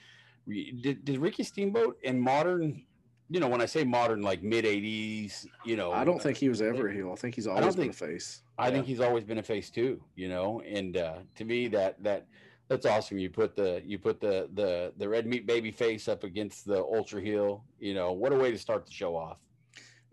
[0.49, 2.85] Did, did Ricky Steamboat in modern?
[3.29, 6.49] You know, when I say modern, like mid '80s, you know, I don't think he
[6.49, 7.13] was ever a heel.
[7.13, 8.43] I think he's always been a face.
[8.59, 10.63] I think he's always been a face too, you know.
[10.63, 12.27] And uh, to me, that that
[12.69, 13.19] that's awesome.
[13.19, 16.79] You put the you put the the the red meat baby face up against the
[16.79, 17.65] ultra heel.
[17.79, 19.39] You know, what a way to start the show off.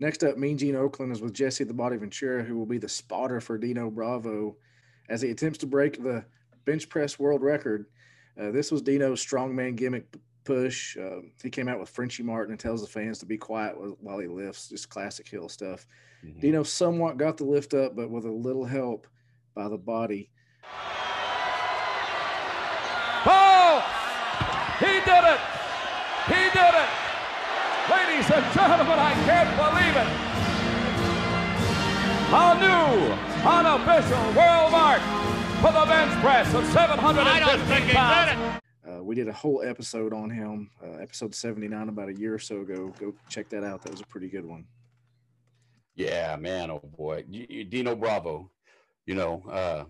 [0.00, 2.88] Next up, Mean Gene Okerlund is with Jesse the Body Ventura, who will be the
[2.88, 4.56] spotter for Dino Bravo
[5.08, 6.24] as he attempts to break the
[6.64, 7.86] bench press world record.
[8.40, 10.06] Uh, this was Dino's strongman gimmick
[10.44, 10.96] push.
[10.96, 14.18] Um, he came out with Frenchie Martin and tells the fans to be quiet while
[14.18, 15.86] he lifts, just classic heel stuff.
[16.24, 16.40] Mhm.
[16.40, 19.06] Dino somewhat got the lift up, but with a little help
[19.54, 20.30] by the body.
[23.26, 23.82] Oh!
[24.80, 25.40] He did it!
[26.26, 26.90] He did it!
[27.90, 30.10] Ladies and gentlemen, I can't believe it!
[32.34, 33.12] A new,
[33.48, 35.00] unofficial world mark
[35.62, 38.60] for the bench press of 750 pounds.
[38.86, 42.38] Uh, we did a whole episode on him, uh, episode 79, about a year or
[42.38, 42.92] so ago.
[42.98, 43.82] Go check that out.
[43.82, 44.66] That was a pretty good one.
[45.94, 46.70] Yeah, man.
[46.70, 48.50] Oh boy, You- you- Dino Bravo.
[49.06, 49.84] You know, uh,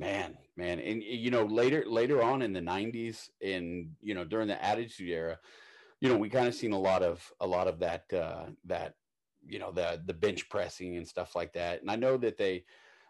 [0.00, 4.48] man, man, and you know later later on in the '90s, and you know during
[4.48, 5.38] the Attitude Era,
[6.00, 8.94] you know we kind of seen a lot of a lot of that uh, that
[9.46, 11.82] you know the the bench pressing and stuff like that.
[11.82, 12.64] And I know that they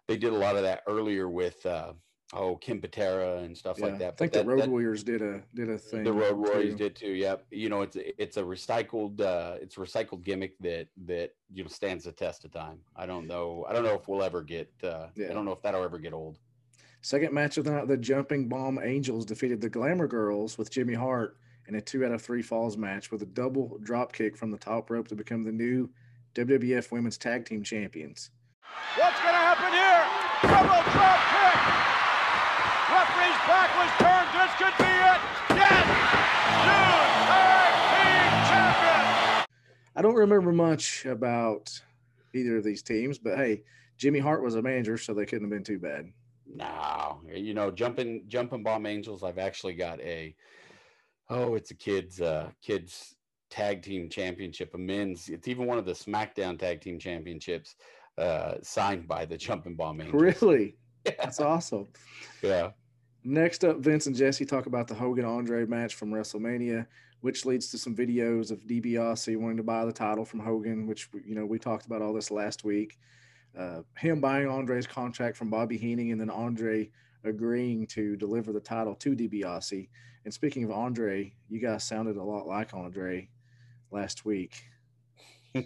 [0.09, 1.93] they did a lot of that earlier with uh,
[2.35, 4.15] oh Ken Patera and stuff Yeah, like that.
[4.15, 6.05] I think but the Road Warriors did a did a thing.
[6.05, 6.79] the road warriors too.
[6.79, 10.89] did too yep you know it's it's a recycled uh it's a recycled gimmick that
[11.07, 14.07] that you know stands the test of time i don't know i don't know if
[14.07, 15.31] we'll ever get uh Yeah.
[15.31, 16.39] i don't know if that'll ever get old
[17.03, 20.93] Second match of the night, the Jumping Bomb Angels defeated the Glamour Girls with Jimmy
[20.93, 24.51] Hart in a two out of three falls match with a double drop kick from
[24.51, 25.89] the top rope to become the new
[26.35, 28.31] WWF Women's Tag Team Champions.
[28.97, 30.05] What's going to happen here?
[30.43, 31.57] Double drop kick.
[32.93, 34.29] Referee's back was turned.
[34.37, 35.21] This could be it.
[35.57, 35.87] Yes.
[36.67, 39.47] New tag team champion.
[39.97, 41.81] I don't remember much about
[42.35, 43.63] either of these teams, but hey,
[43.97, 46.13] Jimmy Hart was a manager, so they couldn't have been too bad.
[46.55, 50.35] No you know jumping jumping bomb angels i've actually got a
[51.29, 53.15] oh it's a kids uh kids
[53.51, 55.29] tag team championship, a men's.
[55.29, 57.75] It's even one of the SmackDown tag team championships
[58.17, 60.23] uh, signed by the Jumping Bomb Angels.
[60.23, 60.77] Really?
[61.05, 61.89] That's awesome.
[62.43, 62.71] Yeah.
[63.23, 66.87] Next up, Vince and Jesse talk about the Hogan Andre match from WrestleMania,
[67.21, 71.09] which leads to some videos of DiBiase wanting to buy the title from Hogan, which
[71.27, 72.99] you know we talked about all this last week.
[73.59, 76.91] Uh, him buying Andre's contract from Bobby Heenan, and then Andre
[77.25, 79.89] agreeing to deliver the title to DiBiase.
[80.25, 83.29] And speaking of Andre, you guys sounded a lot like Andre
[83.91, 84.65] last week.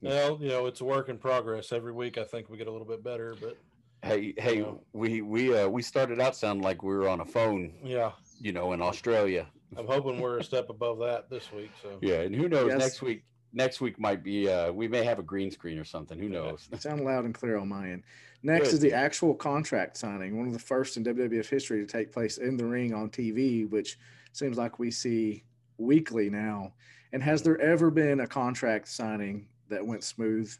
[0.00, 1.70] Well, you know, it's a work in progress.
[1.70, 3.58] Every week, I think we get a little bit better, but
[4.02, 4.72] hey, hey, Yeah.
[4.94, 8.52] we we uh, we started out sounding like we were on a phone, yeah, you
[8.52, 9.46] know, in Australia.
[9.76, 11.70] I'm hoping we're a step above that this week.
[11.82, 12.68] So Yeah, and who knows?
[12.68, 12.78] Yes.
[12.78, 13.24] Next week,
[13.56, 14.48] next week might be.
[14.48, 16.18] uh We may have a green screen or something.
[16.18, 16.68] Who knows?
[16.78, 18.04] Sound loud and clear on my end.
[18.42, 18.74] Next Good.
[18.74, 22.38] is the actual contract signing, one of the first in WWF history to take place
[22.38, 23.98] in the ring on TV, which
[24.32, 25.42] seems like we see
[25.78, 26.74] weekly now.
[27.12, 30.54] And has there ever been a contract signing that went smooth?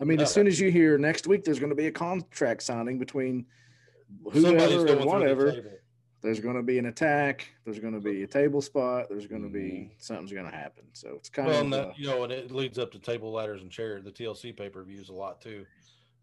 [0.00, 2.62] I mean, as soon as you hear next week there's going to be a contract
[2.62, 3.46] signing between
[4.32, 5.80] whoever and or through the whatever.
[6.20, 9.42] There's going to be an attack, there's going to be a table spot, there's going
[9.42, 10.84] to be something's going to happen.
[10.92, 13.30] So it's kind Well, of and uh, you know, and it leads up to table
[13.32, 14.02] ladders and chairs.
[14.04, 15.64] The TLC pay per views a lot too.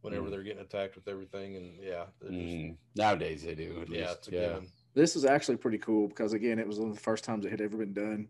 [0.02, 0.32] Whenever Mm.
[0.32, 3.80] they're getting attacked with everything, and yeah, they're just, Mm, nowadays they do.
[3.82, 4.68] at yeah, least, it's a given.
[4.94, 7.50] This is actually pretty cool because again, it was one of the first times it
[7.52, 8.28] had ever been done.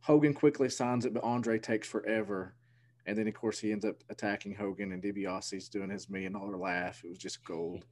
[0.00, 2.54] Hogan quickly signs it, but Andre takes forever.
[3.06, 6.56] And then of course he ends up attacking Hogan and DiBiase's doing his million dollar
[6.56, 7.04] laugh.
[7.04, 7.84] It was just gold.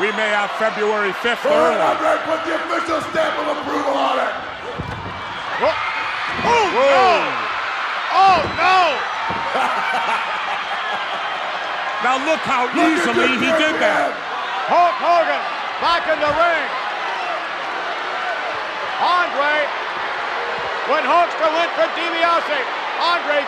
[0.00, 1.86] We may have February 5th All right, early.
[1.86, 4.34] Andre, put the official stamp of approval on it.
[5.56, 5.72] Oh,
[6.74, 7.30] no!
[8.12, 8.76] Oh, no!
[12.04, 14.12] now look how Look easily he did young that.
[14.66, 15.42] Hulk Hogan
[15.78, 16.66] back in the ring.
[18.98, 19.62] Andre,
[20.90, 22.58] when Hulkster went for DiBiase,
[23.00, 23.46] Andre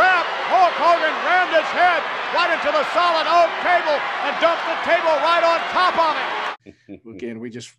[0.00, 2.02] Hulk Hogan, rammed his head
[2.34, 6.14] right into the solid oak table, and dumped the table right on top of
[6.66, 7.00] it.
[7.14, 7.72] Again, we just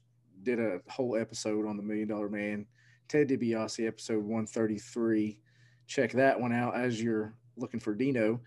[0.43, 2.65] did a whole episode on the Million Dollar Man,
[3.07, 5.39] Ted DiBiase, episode 133.
[5.87, 8.41] Check that one out as you're looking for Dino.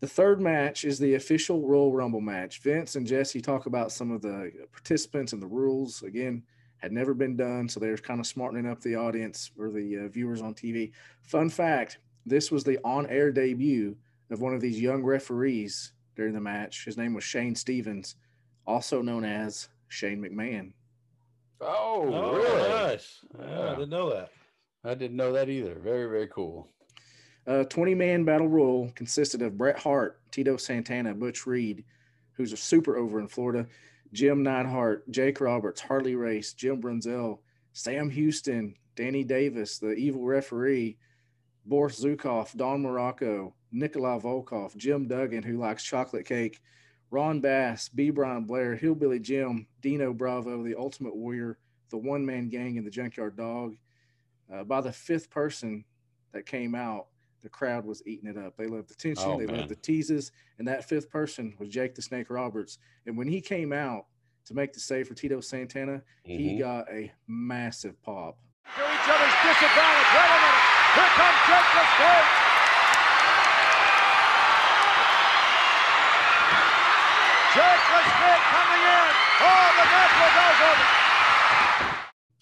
[0.00, 2.60] The third match is the official Royal Rumble match.
[2.60, 6.02] Vince and Jesse talk about some of the participants and the rules.
[6.02, 6.42] Again,
[6.78, 10.08] had never been done, so they're kind of smartening up the audience or the uh,
[10.08, 10.92] viewers on TV.
[11.22, 13.96] Fun fact this was the on air debut
[14.30, 16.84] of one of these young referees during the match.
[16.84, 18.16] His name was Shane Stevens,
[18.66, 20.72] also known as Shane McMahon.
[21.60, 22.68] Oh, Oh, really?
[22.68, 23.20] nice.
[23.38, 24.30] Yeah, I didn't know that.
[24.84, 25.74] I didn't know that either.
[25.76, 26.68] Very, very cool.
[27.46, 31.84] Uh, 20 man battle royal consisted of Bret Hart, Tito Santana, Butch Reed,
[32.32, 33.66] who's a super over in Florida,
[34.12, 37.38] Jim Neidhart, Jake Roberts, Harley Race, Jim Brunzell,
[37.72, 40.98] Sam Houston, Danny Davis, the evil referee,
[41.66, 46.60] Boris Zhukov, Don Muraco, Nikolai Volkov, Jim Duggan, who likes chocolate cake,
[47.10, 48.10] Ron Bass, B.
[48.10, 51.58] Brian Blair, Hillbilly Jim, Dino Bravo, the Ultimate Warrior,
[51.90, 53.74] the One Man Gang, and the Junkyard Dog.
[54.52, 55.84] Uh, by the fifth person
[56.32, 57.06] that came out,
[57.42, 58.56] the crowd was eating it up.
[58.56, 59.56] They loved the tension, Oh, they man.
[59.58, 62.78] loved the teases, and that fifth person was Jake the Snake Roberts.
[63.06, 64.06] And when he came out
[64.46, 66.58] to make the save for Tito Santana, he Mhm.
[66.58, 68.38] got a massive pop.
[68.76, 70.10] To each other's disadvantage.
[70.14, 70.35] Wait a minute.
[70.96, 72.30] Here comes Jake the Snake.
[77.52, 79.08] Jake the Snake coming in.
[79.44, 80.74] Oh, the match was over.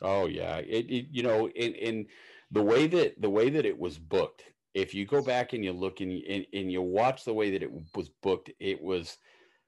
[0.03, 2.07] Oh yeah, it, it you know in in
[2.53, 4.45] the way that the way that it was booked.
[4.73, 7.63] If you go back and you look and, and and you watch the way that
[7.65, 9.19] it was booked, it was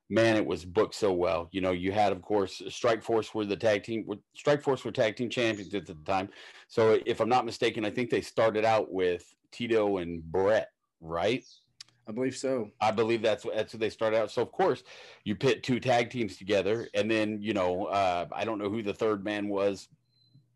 [0.08, 1.48] man, it was booked so well.
[1.52, 4.06] You know, you had of course Strike Force were the tag team.
[4.34, 6.28] Strike Force were tag team champions at the time.
[6.68, 11.44] So if I'm not mistaken, I think they started out with Tito and Bret, right?
[12.08, 12.70] I believe so.
[12.80, 14.30] I believe that's what that's what they started out.
[14.30, 14.84] So of course,
[15.24, 18.82] you pit two tag teams together, and then you know uh, I don't know who
[18.82, 19.88] the third man was.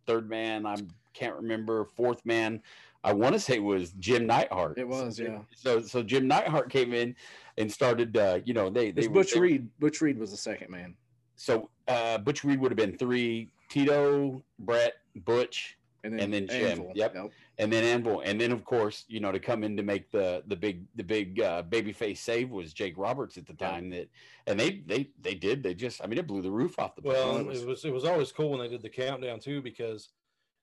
[0.07, 0.77] Third man, I
[1.13, 1.85] can't remember.
[1.97, 2.63] Fourth man,
[3.03, 4.77] I want to say it was Jim Neidhart.
[4.79, 5.39] It was, yeah.
[5.57, 7.17] So so Jim Neidhart came in
[7.59, 8.17] and started.
[8.17, 9.69] Uh, you know they they It's were- Butch they Reed.
[9.79, 10.95] Butch Reed was the second man.
[11.37, 13.51] So uh, Butch Reed would have been three.
[13.71, 16.93] Tito, Bret, Butch, And then, And then Jim, Anvil.
[16.97, 17.15] yep.
[17.59, 20.43] and then Anvil, and then of course you know to come in to make the
[20.49, 23.71] the big the big uh, babyface save was Jake Roberts at the Yeah.
[23.71, 24.09] time that,
[24.49, 27.03] and they they they did they just I mean it blew the roof off the.
[27.03, 29.63] Well, it it was- was, it was always cool when they did the countdown too
[29.63, 30.09] because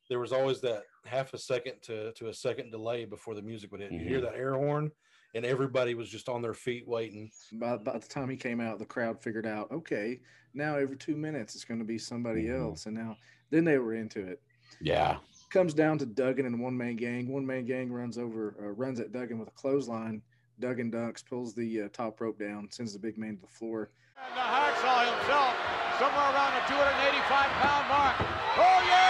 [0.10, 3.72] there was always that half a second to, to a second delay before the music
[3.72, 3.91] would hit.
[3.91, 4.91] You hear that air horn,
[5.36, 7.30] and everybody was just on their feet waiting.
[7.54, 10.20] By, by the time he came out, the crowd figured out, okay,
[10.54, 12.60] now every two minutes it's going to be somebody Mhm.
[12.60, 12.86] else.
[12.86, 13.17] And now,
[13.50, 14.41] then they were into it.
[14.82, 15.17] yeah,
[15.50, 17.30] Comes down to Duggan and one man gang.
[17.30, 20.22] One man gang runs over, uh, runs at Duggan with a clothesline.
[20.60, 23.89] Duggan ducks, pulls the uh, top rope down, sends the big man to the floor.
[24.17, 25.56] And the hacksaw himself,
[26.00, 28.15] somewhere around the 285 pound mark.
[28.58, 29.07] Oh, yeah!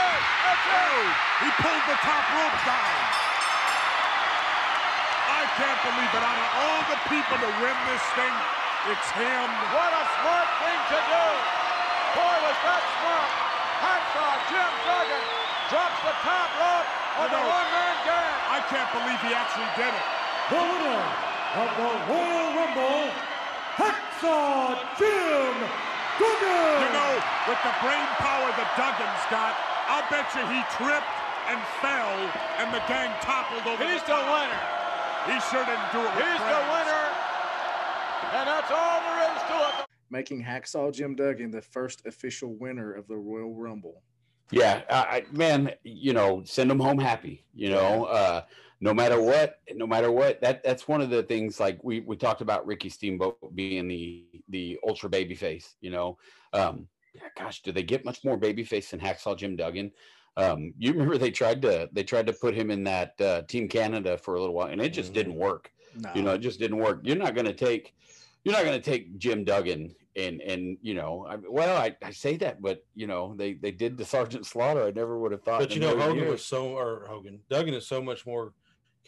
[0.98, 1.46] That's it!
[1.46, 2.98] He pulled the top rope down.
[5.30, 6.24] I can't believe it.
[6.26, 8.36] Out of all the people to win this thing,
[8.90, 9.48] it's him.
[9.78, 11.26] What a smart thing to do!
[12.18, 13.30] Boy, was that smart!
[13.78, 15.26] Hacksaw Jim Duggan
[15.70, 16.90] drops the top rope
[17.22, 18.34] on the one-man gang.
[18.50, 20.06] I can't believe he actually did it.
[20.50, 21.04] the winner
[21.62, 23.06] of the Royal Rumble,
[23.78, 25.54] Hacksaw Jim
[26.18, 26.74] Duggan.
[26.82, 27.14] You know,
[27.54, 31.08] with the brain power that Duggan's got, I'll bet you he tripped
[31.48, 32.16] and fell,
[32.60, 33.84] and the gang toppled over.
[33.88, 34.62] He's the the winner.
[35.28, 37.06] He sure didn't do it with He's the winner.
[38.34, 39.88] And that's all there is to it.
[40.10, 44.04] making Hacksaw Jim Duggan the first official winner of the Royal Rumble.
[44.52, 47.46] Yeah, I, I, man, you know, send them home happy.
[47.54, 48.44] You know, uh,
[48.80, 50.42] no matter what, no matter what.
[50.42, 51.60] That that's one of the things.
[51.60, 55.76] Like we we talked about Ricky Steamboat being the the ultra baby face.
[55.82, 56.18] You know,
[56.54, 56.97] um, yeah,
[57.38, 59.92] gosh, do they get much more baby face than Hacksaw Jim Duggan?
[60.36, 63.68] Um, you remember they tried to they tried to put him in that uh, Team
[63.68, 65.16] Canada for a little while, and it just Mhm.
[65.16, 65.72] didn't work.
[65.96, 67.00] No, You know, it just didn't work.
[67.04, 67.96] You're not going to take,
[68.44, 72.12] you're not going to take Jim Duggan and and you know, I, well, I, I
[72.12, 74.84] say that, but you know, they they did the Sergeant Slaughter.
[74.84, 75.60] I never would have thought.
[75.60, 76.30] But you know, Hogan years.
[76.32, 78.54] was so, or Hogan, Duggan is so much more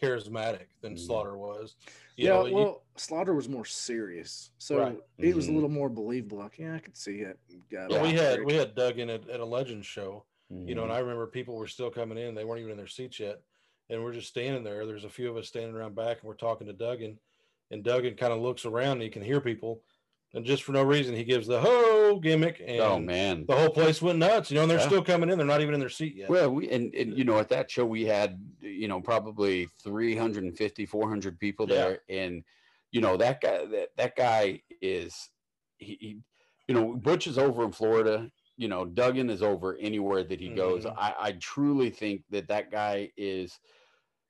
[0.00, 0.98] charismatic than Mhm.
[1.06, 1.76] Slaughter was.
[2.20, 4.98] You yeah, know, you- well, Slaughter was more serious, so Right.
[5.16, 5.54] he was a Mhm.
[5.54, 6.36] little more believable.
[6.38, 7.38] Like, yeah, I could see it.
[7.70, 8.16] Got well, we it.
[8.20, 10.96] had we had Duggan at, at a Legends show, you know, and Mhm.
[10.96, 13.40] I remember people were still coming in; they weren't even in their seats yet,
[13.88, 14.84] and we're just standing there.
[14.84, 17.18] There's a few of us standing around back, and we're talking to Duggan,
[17.70, 19.82] and Duggan kind of looks around, and he can hear people,
[20.34, 23.46] and just for no reason, he gives the ho gimmick, and oh man.
[23.46, 24.50] the whole place went nuts.
[24.50, 24.86] You know, and they're Yeah.
[24.86, 26.30] still coming in; they're not even in their seat yet.
[26.30, 30.86] Well, we and, and you know at that show we had you know probably 350
[30.86, 31.74] 400 people Yeah.
[31.76, 32.44] there and
[32.92, 35.30] you know that guy that that guy is
[35.78, 36.18] he, he
[36.68, 40.50] you know Butch is over in Florida you know Duggan is over anywhere that he
[40.50, 40.94] goes Mhm.
[40.96, 43.58] I I truly think that that guy is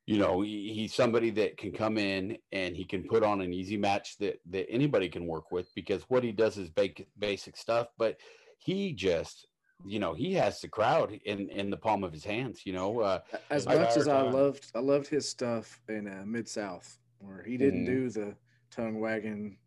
[0.05, 3.53] you know he, he's somebody that can come in and he can put on an
[3.53, 7.55] easy match that that anybody can work with because what he does is basic basic
[7.55, 8.17] stuff but
[8.57, 9.47] he just
[9.85, 12.99] you know he has the crowd in in the palm of his hands you know
[12.99, 17.43] uh as much as I loved, I loved his stuff in uh, Mid South, where
[17.43, 17.85] he didn't Mhm.
[17.85, 18.35] do the
[18.69, 19.57] tongue wagging,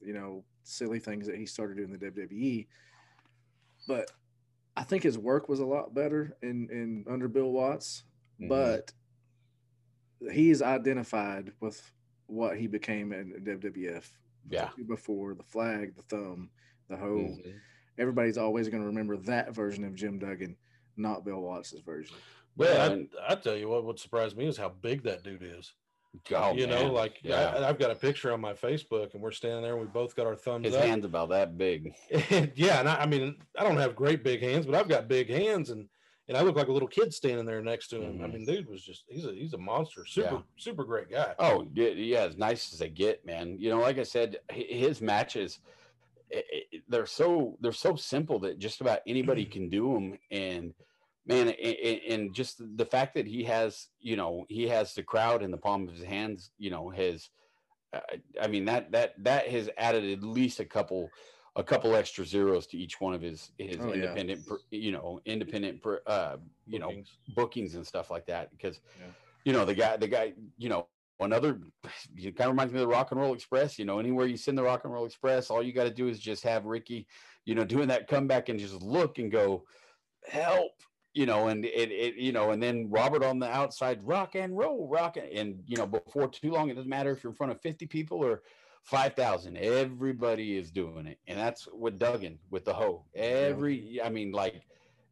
[0.00, 2.66] you know, silly things that he started doing the WWE.
[3.86, 4.10] But
[4.76, 8.04] I think his work was a lot better in in under Bill Watts.
[8.40, 8.48] Mhm.
[8.48, 8.92] But
[10.32, 11.92] he is identified with
[12.26, 14.04] what he became in WWF.
[14.48, 14.70] Yeah.
[14.86, 16.50] Before the flag, the thumb,
[16.88, 17.16] the hoe.
[17.18, 17.54] Mhm.
[17.98, 20.56] Everybody's always going to remember that version of Jim Duggan,
[20.96, 22.16] not Bill Watts's version.
[22.56, 25.42] Well, Yeah, I, I tell you what, what surprised me is how big that dude
[25.42, 25.72] is.
[26.32, 29.32] oh, you know, like yeah I, I've got a picture on my Facebook, and we're
[29.32, 30.84] standing there, and we both got our thumbs his up.
[30.84, 31.92] hands about that big
[32.54, 35.28] yeah, and I, I mean, I don't have great big hands, but I've got big
[35.28, 35.88] hands, and
[36.28, 38.22] and I look like a little kid standing there next to him.
[38.22, 38.32] I Mhm.
[38.34, 40.42] mean, dude was just he's a he's a monster, super Yeah.
[40.56, 41.34] super great guy.
[41.38, 43.58] Oh, yeah, yeah, as nice as they get, man.
[43.58, 45.60] You know, like I said, his matches,
[46.32, 50.18] i- i- they're so they're so simple that just about anybody can do them.
[50.30, 50.74] And
[51.26, 55.50] man, and just the fact that he has, you know, he has the crowd in
[55.50, 57.28] the palm of his hands, you know, has,
[57.92, 58.00] uh,
[58.40, 61.10] I mean, that that that has added at least a couple
[61.56, 65.20] a couple extra zeros to each one of his his Oh, independent, per- you know,
[65.24, 67.18] independent, uh, you know, Bookings.
[67.28, 69.12] bookings and stuff like that because Yeah.
[69.44, 70.88] you know the guy the guy you know
[71.20, 71.60] another
[72.16, 74.36] it kind of reminds me of the rock and roll express you know anywhere you
[74.36, 77.06] send the rock and roll express all you got to do is just have ricky
[77.44, 79.64] you know doing that comeback and just look and go
[80.24, 80.72] help
[81.12, 84.56] you know and it, it you know and then robert on the outside rock and
[84.56, 87.36] roll rock and, and you know before too long it doesn't matter if you're in
[87.36, 88.42] front of 50 people or
[88.84, 91.18] 5000 everybody is doing it.
[91.26, 93.06] And that's with duggan with the hoe.
[93.14, 94.62] Every i mean like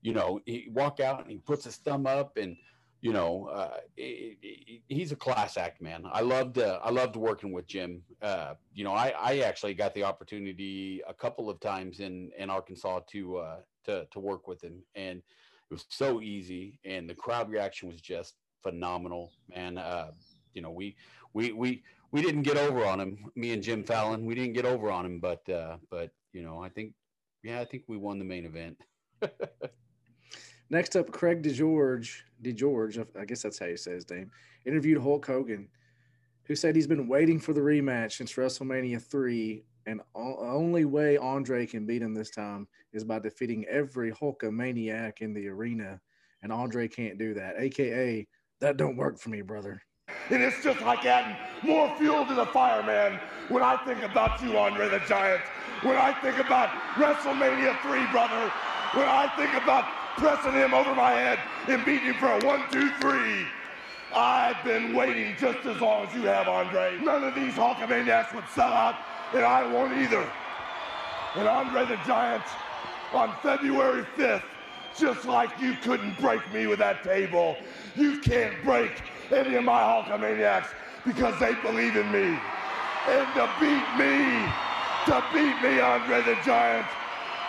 [0.02, 2.56] you know he walk out and he puts his thumb up and
[3.00, 6.04] you know uh he- he- he's a class act man.
[6.12, 8.02] I loved uh, i loved working with jim.
[8.20, 12.50] Uh you know i i actually got the opportunity a couple of times in in
[12.50, 14.82] arkansas to uh to to work with him.
[14.94, 16.78] And it was so easy.
[16.84, 19.78] And the crowd reaction was just phenomenal man.
[19.78, 20.10] Uh
[20.52, 20.94] you know we
[21.32, 21.82] we we
[22.12, 25.04] we didn't get over on him me and jim fallon we didn't get over on
[25.04, 26.92] him but uh but you know i think
[27.42, 28.80] yeah i think we won the main event
[30.72, 34.30] Next up, Craig DeGeorge, DeGeorge, I guess that's how you say his name,
[34.64, 35.68] interviewed Hulk Hogan,
[36.44, 41.66] who said he's been waiting for the rematch since WrestleMania 3, and only way Andre
[41.66, 46.00] can beat him this time is by defeating every Hulkamaniac in the arena
[46.42, 47.56] and Andre can't do that.
[47.58, 48.26] AKA,
[48.60, 49.82] that don't work for me, brother.
[50.30, 53.20] And it's just like adding more fuel to the fire, man.
[53.48, 55.42] When I think about you, Andre the Giant,
[55.82, 58.52] when I think about WrestleMania 3, brother,
[58.94, 59.84] when I think about
[60.16, 63.46] pressing him over my head and beating him for a one, two, three,
[64.14, 66.98] I've been waiting just as long as you have, Andre.
[67.02, 68.96] None of these Hulkamaniacs would sell out,
[69.34, 70.30] and I won't either.
[71.34, 72.44] And Andre the Giant,
[73.12, 74.42] on February 5th,
[74.96, 77.56] just like you couldn't break me with that table,
[77.96, 79.02] you can't break
[79.32, 80.68] any of my Hulkamaniacs
[81.04, 82.38] because they believe in me.
[83.08, 84.46] And to beat me,
[85.06, 86.86] to beat me, Andre the Giant,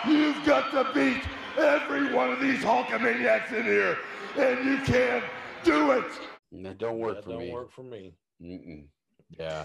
[0.06, 1.22] you've got to beat
[1.56, 3.98] every one of these Hulkamaniacs in here.
[4.36, 5.24] And you can't
[5.62, 6.04] do it.
[6.50, 7.52] That don't work That for don't me.
[7.52, 8.14] work for me.
[8.42, 8.86] Mm-mm.
[9.38, 9.64] Yeah.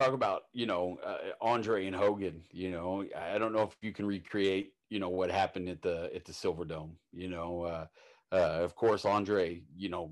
[0.00, 3.92] Talk about, you know, uh, Andre and Hogan, you know, I don't know if you
[3.92, 7.86] can recreate, you know, what happened at the at the Silver Dome, you know, uh,
[8.32, 10.10] uh of course Andre, you know,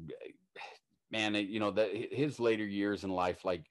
[1.12, 3.70] man, it- you know, that his later years in life like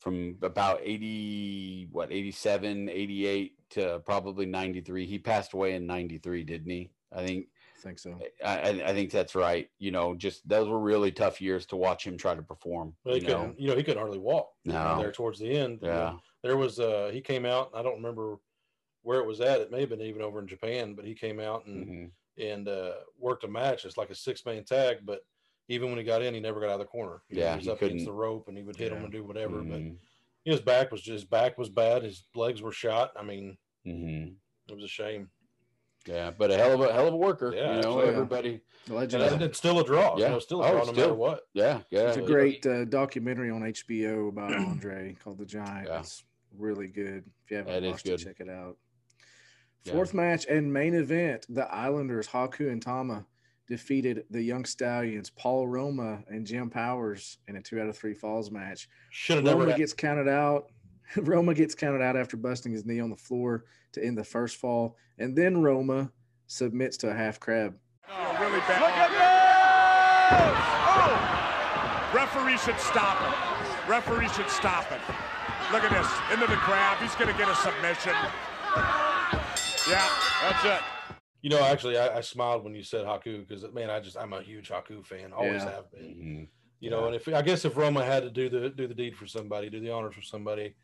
[0.00, 6.68] from about 80 what 87 88 to probably 93 he passed away in 93 didn't
[6.70, 7.46] he i think
[7.78, 8.16] I think so.
[8.44, 9.68] I, I- I think that's right.
[9.80, 12.94] You know, just those were really tough years to watch him try to perform.
[13.04, 13.38] Well, he you know?
[13.40, 14.50] couldn't, you know, he couldn't hardly walk.
[14.62, 14.98] you No.
[15.00, 15.80] there towards the end.
[15.82, 15.94] you know.
[15.94, 16.16] Yeah.
[16.44, 17.70] there was uh he came out.
[17.74, 18.36] I don't remember
[19.02, 19.60] where it was at.
[19.60, 22.10] It may have been even over in Japan, but he came out and Mhm.
[22.38, 23.84] and uh, worked a match.
[23.84, 25.22] It's like a six man tag, but
[25.72, 27.22] even when he got in, he never got out of the corner.
[27.28, 28.92] You know, Yeah, he was he up against couldn't- the rope and he would hit
[28.92, 29.58] him and do whatever.
[29.62, 29.96] But Mhm.
[30.44, 32.02] his back was just his back was bad.
[32.02, 33.12] His legs were shot.
[33.16, 33.56] I mean,
[33.86, 34.34] Mhm.
[34.68, 35.30] it was a shame.
[36.06, 37.52] Yeah, but a hell of a hell of a worker.
[37.54, 38.08] Yeah, you know, absolutely.
[38.14, 38.60] everybody.
[38.88, 39.22] Legend.
[39.22, 40.16] And it's still a draw.
[40.18, 40.26] Yeah.
[40.26, 41.16] You know, still a Oh, draw no matter still.
[41.16, 41.48] what.
[41.54, 42.02] Yeah, yeah.
[42.02, 45.86] There's a great uh, documentary on HBO about Andre called The Giant.
[45.88, 46.00] Yeah.
[46.00, 46.24] It's
[46.58, 47.24] really good.
[47.44, 48.76] If you haven't That is watched it, check it out.
[49.84, 49.92] Yeah.
[49.92, 53.24] Fourth match and main event: the Islanders, Haku and Tama,
[53.72, 58.12] defeated the Young Stallions, Paul Roma and Jim Powers, in a two out of three
[58.12, 58.86] falls match.
[59.08, 59.46] Should have.
[59.46, 60.66] Roma Had, gets counted out.
[61.16, 64.56] Roma gets counted out after busting his knee on the floor to end the first
[64.56, 66.12] fall, and then Roma
[66.48, 67.74] submits to a half crab.
[68.10, 68.82] A really bad.
[68.82, 70.58] Look at this!
[70.92, 72.12] Oh!
[72.14, 73.88] Referee should stop it.
[73.88, 75.00] Referee should stop it.
[75.72, 76.12] Look at this.
[76.30, 76.98] Into the crab.
[76.98, 78.12] He's going to get a submission.
[79.88, 80.08] Yeah.
[80.42, 80.91] That's it.
[81.42, 84.32] You know, actually, I, I smiled when you said Haku because man, I just I'm
[84.32, 85.32] a huge Haku fan.
[85.32, 85.70] Always Yeah.
[85.72, 86.14] have been.
[86.14, 86.48] Mhm.
[86.80, 89.16] You know, and if I guess if Roma had to do the do the deed
[89.16, 90.74] for somebody, do the honors for somebody,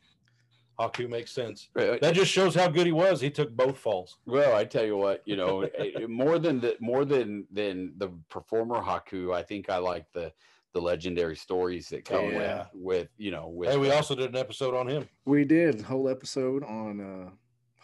[0.79, 1.71] Haku makes sense.
[1.75, 3.21] Right, That just shows how good he was.
[3.21, 4.19] He took both falls.
[4.25, 8.11] Well, I tell you what, you know, eh, more than the more than than the
[8.29, 10.33] performer Haku, I think I like the
[10.73, 12.67] the legendary stories that come Yeah.
[12.73, 15.45] with with you know with Hey, we uh, also did an episode on him We
[15.45, 17.31] did a whole episode on uh,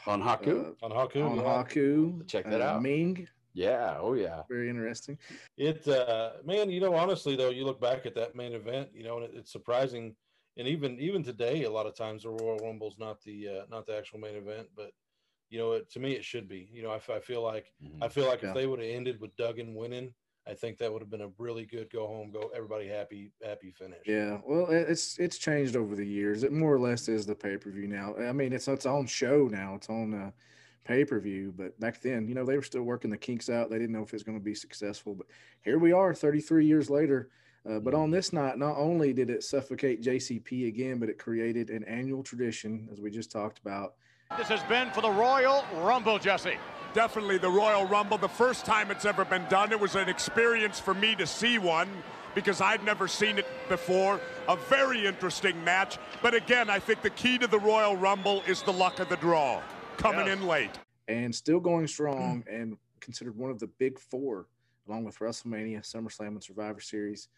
[0.06, 0.74] on Haku.
[0.82, 1.22] uh, on Haku.
[1.30, 1.42] on yeah.
[1.42, 2.26] Haku.
[2.28, 2.82] Check that uh, out.
[2.82, 4.42] Meng, yeah, oh yeah.
[4.48, 5.18] very interesting.
[5.56, 9.04] It uh man, you know, honestly though, you look back at that main event, you
[9.04, 10.14] know, and it, it's surprising.
[10.56, 13.86] And even even today, a lot of times the Royal Rumble's not the uh, not
[13.86, 14.90] the actual main event, but
[15.50, 16.68] you know, it, to me it should be.
[16.72, 18.02] You know, I feel like Mhm.
[18.02, 18.48] I feel like Yeah.
[18.50, 20.14] if they would have ended with Duggan winning,
[20.46, 23.70] I think that would have been a really good go home, go everybody happy happy
[23.70, 24.00] finish.
[24.04, 26.42] Yeah, well, it's it's changed over the years.
[26.42, 28.14] It more or less is the pay per view now.
[28.16, 29.74] I mean, it's its own show now.
[29.76, 30.30] It's on uh,
[30.84, 31.52] pay per view.
[31.56, 33.70] But back then, you know, they were still working the kinks out.
[33.70, 35.14] They didn't know if it was going to be successful.
[35.14, 35.26] But
[35.62, 37.30] here we are, 33 years later.
[37.68, 41.70] Uh, but on this night, not only did it suffocate JCP again, but it created
[41.70, 43.94] an annual tradition, as we just talked about.
[44.36, 46.56] This has been for the Royal Rumble, Jesse.
[46.92, 48.18] Definitely the Royal Rumble.
[48.18, 49.70] The first time it's ever been done.
[49.72, 51.88] It was an experience for me to see one
[52.34, 54.20] because I'd never seen it before.
[54.48, 55.98] A very interesting match.
[56.20, 59.16] But again, I think the key to the Royal Rumble is the luck of the
[59.16, 59.62] draw.
[59.98, 60.38] Coming Yes.
[60.38, 60.70] in late.
[61.06, 64.46] and still going strong and considered one of the big four,
[64.88, 67.28] along with WrestleMania, SummerSlam, and Survivor Series.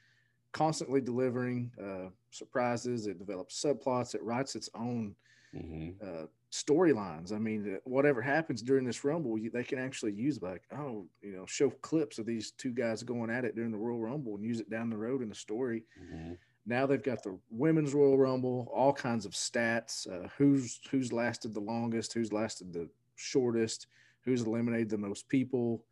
[0.53, 3.09] Constantly delivering uh, surprises.
[3.09, 4.15] It develops subplots.
[4.15, 5.17] It writes its own
[5.55, 5.95] Mhm.
[6.01, 6.27] uh,
[6.65, 7.33] storylines.
[7.33, 11.07] I mean, uh, whatever happens during this Rumble, you, they can actually use like, oh,
[11.23, 14.35] you know, show clips of these two guys going at it during the Royal Rumble
[14.37, 15.85] and use it down the road in the story.
[16.03, 16.37] Mhm.
[16.69, 21.55] Now they've got the women's Royal Rumble, all kinds of stats, uh, who's who's lasted
[21.55, 23.87] the longest, who's lasted the shortest,
[24.23, 25.85] who's eliminated the most people.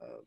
[0.00, 0.20] Uh,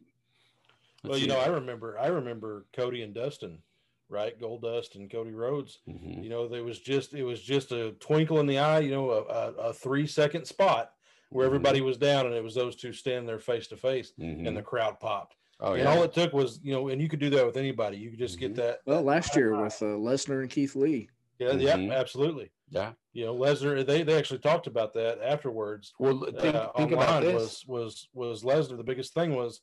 [1.03, 1.29] Well, you see.
[1.29, 3.61] know, I remember I remember Cody and Dustin,
[4.09, 4.39] right?
[4.39, 5.79] Goldust and Cody Rhodes.
[5.87, 6.23] Mhm.
[6.23, 9.09] You know, there was just it was just a twinkle in the eye, you know,
[9.11, 10.93] a, a, a three second spot
[11.29, 11.49] where Mhm.
[11.49, 14.61] everybody was down and it was those two standing there face to face and the
[14.61, 15.35] crowd popped.
[15.59, 15.89] oh and yeah.
[15.93, 17.97] all it took was, you know, and you could do that with anybody.
[17.97, 18.41] You could just Mhm.
[18.41, 18.79] get that.
[18.85, 21.09] well, last year with uh, Lesnar and Keith Lee.
[21.39, 21.87] Yeah, Mhm.
[21.89, 22.51] yeah, absolutely.
[22.69, 22.93] yeah.
[23.13, 25.93] You know, Lesnar, they, they actually talked about that afterwards.
[25.99, 27.65] Well, think, uh, think about this.
[27.65, 28.77] was was was Lesnar.
[28.77, 29.61] The biggest thing was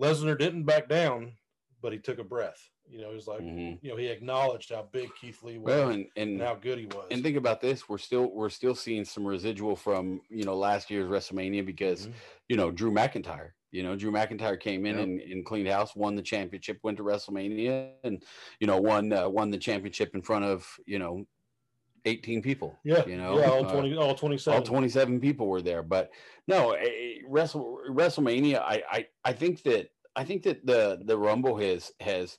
[0.00, 1.32] Lesnar didn't back down,
[1.80, 2.70] but he took a breath.
[2.90, 3.78] You know, he was like, Mhm.
[3.82, 6.78] you know, he acknowledged how big Keith Lee was Well, and and and how good
[6.78, 7.06] he was.
[7.10, 10.90] and think about this: we're still we're still seeing some residual from you know last
[10.90, 12.12] year's WrestleMania because Mhm.
[12.48, 13.52] you know Drew McIntyre.
[13.72, 15.04] You know Drew McIntyre came in Yep.
[15.04, 18.22] and, and cleaned house, won the championship, went to WrestleMania, and
[18.60, 21.26] you know won uh, won the championship in front of you know
[22.04, 22.78] eighteen people.
[22.84, 24.58] yeah, you know, yeah, all uh, twenty, all twenty-seven.
[24.60, 26.10] all 27 people were there but
[26.46, 31.16] no eh, eh, Wrestle, wrestlemania I, I i think that i think that the the
[31.16, 32.38] rumble has has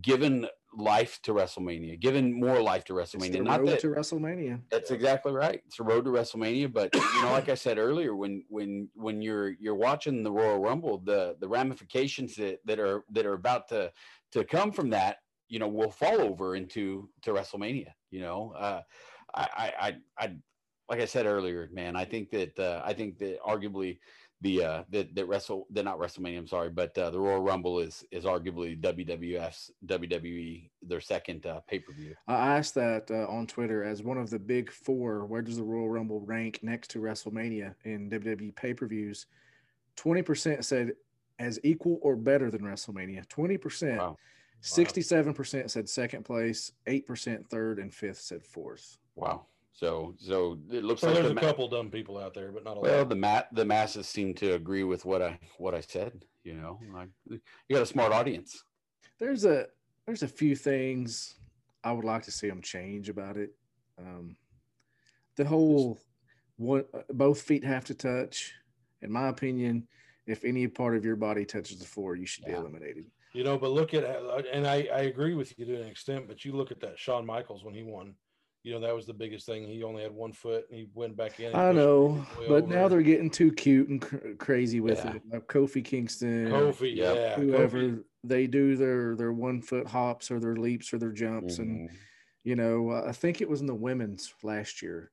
[0.00, 3.32] given life to wrestlemania given more life to It's wrestlemania.
[3.32, 4.60] The not road that to WrestleMania.
[4.70, 5.60] that's exactly right.
[5.66, 9.20] It's a road to wrestlemania but you know like i said earlier when when when
[9.20, 13.68] you're you're watching the royal rumble the the ramifications that that are that are about
[13.68, 13.92] to
[14.32, 15.18] to come from that
[15.48, 18.52] you know will fall over into to wrestlemania you know?
[18.56, 18.80] Uh
[19.34, 20.36] i i i, I
[20.88, 23.98] like I said earlier, man, I think that uh, I think that arguably
[24.42, 27.78] the uh, that that wrestle the not WrestleMania, I'm sorry, but uh, the Royal Rumble
[27.78, 32.14] is is arguably WWF's WWE their second uh, pay per view.
[32.26, 35.24] I asked that uh, on Twitter as one of the big four.
[35.24, 39.26] Where does the Royal Rumble rank next to WrestleMania in WWE pay per views?
[39.96, 40.92] Twenty percent said
[41.38, 43.28] as equal or better than WrestleMania.
[43.28, 43.98] Twenty percent.
[43.98, 44.18] Wow,
[44.60, 46.72] Sixty-seven percent said second place.
[46.86, 48.98] Eight percent third, and fifth said fourth.
[49.14, 49.46] wow.
[49.72, 52.52] So so it looks So like there's the a ma- couple dumb people out there,
[52.52, 53.08] but not a well lot.
[53.08, 56.24] the mat the masses seem to agree with what I what I said.
[56.44, 58.64] You know, I, you got a smart audience.
[59.18, 59.66] There's a
[60.06, 61.36] there's a few things
[61.84, 63.50] I would like to see them change about it.
[63.98, 64.36] Um,
[65.36, 65.98] the whole
[66.56, 68.54] one uh, both feet have to touch.
[69.00, 69.88] In my opinion,
[70.26, 73.06] if any part of your body touches the floor, you should be eliminated.
[73.32, 74.04] You know, but look at
[74.52, 77.24] and I, I agree with you to an extent, but you look at that Shawn
[77.24, 78.14] Michaels when he won.
[78.64, 79.66] You know, that was the biggest thing.
[79.66, 81.54] He only had one foot and he went back in.
[81.54, 82.66] I know, but over.
[82.74, 85.16] now they're getting too cute and cr- crazy with Yeah.
[85.16, 85.22] it.
[85.28, 87.12] Like Kofi Kingston, Kofi, Yeah.
[87.14, 88.04] yeah, whoever Kofi.
[88.22, 91.94] they do their their one foot hops or their leaps or their jumps, and Mhm.
[92.44, 95.10] you know, uh, I think it was in the women's last year.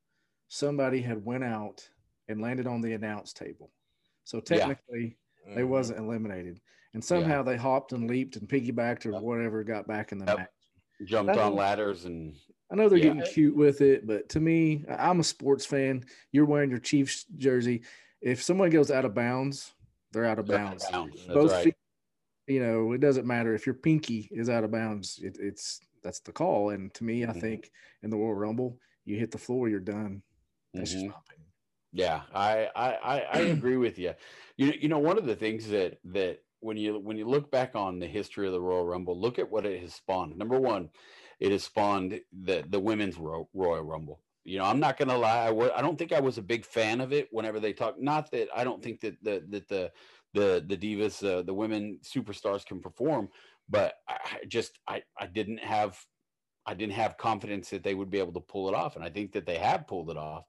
[0.47, 1.89] Somebody had went out
[2.28, 3.72] and landed on the announce table,
[4.26, 4.43] so Yeah.
[4.43, 5.18] technically
[5.56, 6.62] they wasn't eliminated.
[6.93, 9.22] And somehow they hopped and leaped and piggybacked or Yep.
[9.24, 10.38] whatever, got back in the Yep.
[10.38, 10.50] match.
[11.06, 12.36] Jumped on ladders and
[12.72, 13.05] I know they're Yeah.
[13.13, 16.05] getting cute with it, but to me, I'm a sports fan.
[16.32, 17.82] You're wearing your Chiefs jersey.
[18.22, 19.74] If someone goes out of bounds,
[20.11, 20.86] they're out of bounds.
[20.91, 21.26] bounds.
[21.26, 21.63] Both right.
[21.65, 21.76] feet,
[22.47, 25.20] you know, it doesn't matter if your pinky is out of bounds.
[25.24, 26.70] It, it's that's the call.
[26.70, 27.41] And to me, I Mhm.
[27.41, 27.72] think
[28.03, 30.22] in the Royal Rumble, you hit the floor, you're done.
[30.74, 31.09] That's just Mhm.
[31.09, 31.45] my opinion.
[31.91, 34.13] Yeah, I, I I I agree with you.
[34.57, 37.76] You you know one of the things that that when you when you look back
[37.76, 40.38] on the history of the Royal Rumble, look at what it has spawned.
[40.38, 40.91] Number one,
[41.39, 44.21] it has spawned the the women's Ro- Royal Rumble.
[44.43, 47.01] You know, I'm not gonna lie, I I don't think I was a big fan
[47.01, 47.99] of it whenever they talk.
[47.99, 49.91] Not that I don't think that the that the
[50.33, 53.29] the the divas, uh, the women superstars can perform,
[53.69, 55.99] but I just I I didn't have
[56.65, 59.09] I didn't have confidence that they would be able to pull it off, and I
[59.09, 60.45] think that they have pulled it off.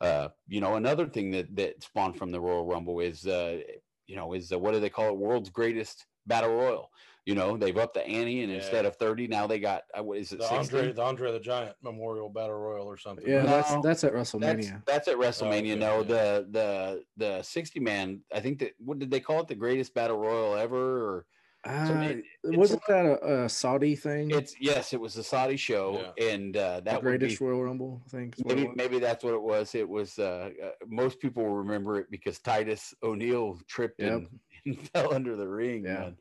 [0.00, 3.60] Uh, you know, another thing that that spawned from the Royal Rumble is, uh,
[4.06, 5.16] you know, is uh, what do they call it?
[5.16, 6.90] World's greatest battle royal.
[7.26, 8.58] You know, they've upped the ante, and Yeah.
[8.58, 10.40] instead of thirty, now they got uh, what is it?
[10.40, 10.56] the 60?
[10.76, 13.26] Andre, the Andre the Giant Memorial Battle Royal or something.
[13.26, 14.84] Yeah, No, that's that's at WrestleMania.
[14.84, 15.72] that's at WrestleMania.
[15.72, 16.02] okay, no, yeah.
[16.02, 18.20] the the the sixty man.
[18.34, 19.48] I think that what did they call it?
[19.48, 20.76] The greatest battle royal ever?
[21.08, 21.26] Or
[21.66, 24.30] Uh, it- wasn't that a, a Saudi thing?
[24.30, 27.64] it's yes, it was a Saudi show, and uh, the that would be greatest Royal
[27.64, 28.36] Rumble, I think.
[28.36, 29.74] is what it maybe maybe that's what it was.
[29.74, 34.28] It was uh, uh, most people remember it because Titus O'Neil tripped and,
[34.66, 35.84] and fell under the ring.
[35.86, 35.94] Yeah.
[36.00, 36.16] man.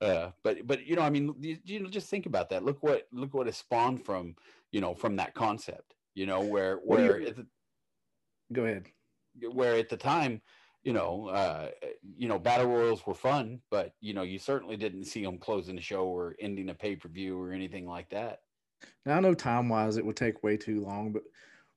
[0.00, 2.64] Uh, but but you know, I mean, you, you know, just think about that.
[2.64, 4.36] Look what look what has spawned from
[4.70, 5.94] you know from that concept.
[6.14, 7.46] You know, where you- where at the,
[8.52, 8.86] Go ahead.
[9.52, 10.40] where at the time.
[10.84, 11.70] You know, uh,
[12.16, 15.74] you know, battle royals were fun, but you know, you certainly didn't see them closing
[15.74, 18.42] the show or ending a pay per view or anything like that.
[19.04, 21.24] Now I know time wise it would take way too long, but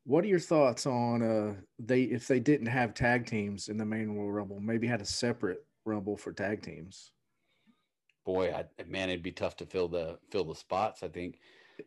[0.06, 3.86] what are your thoughts on uh they if they didn't have tag teams in the
[3.86, 7.12] main Royal Rumble, maybe had a separate rumble for tag teams?
[8.26, 11.04] Boy, I, man, it'd be tough to fill the fill the spots.
[11.04, 11.40] I think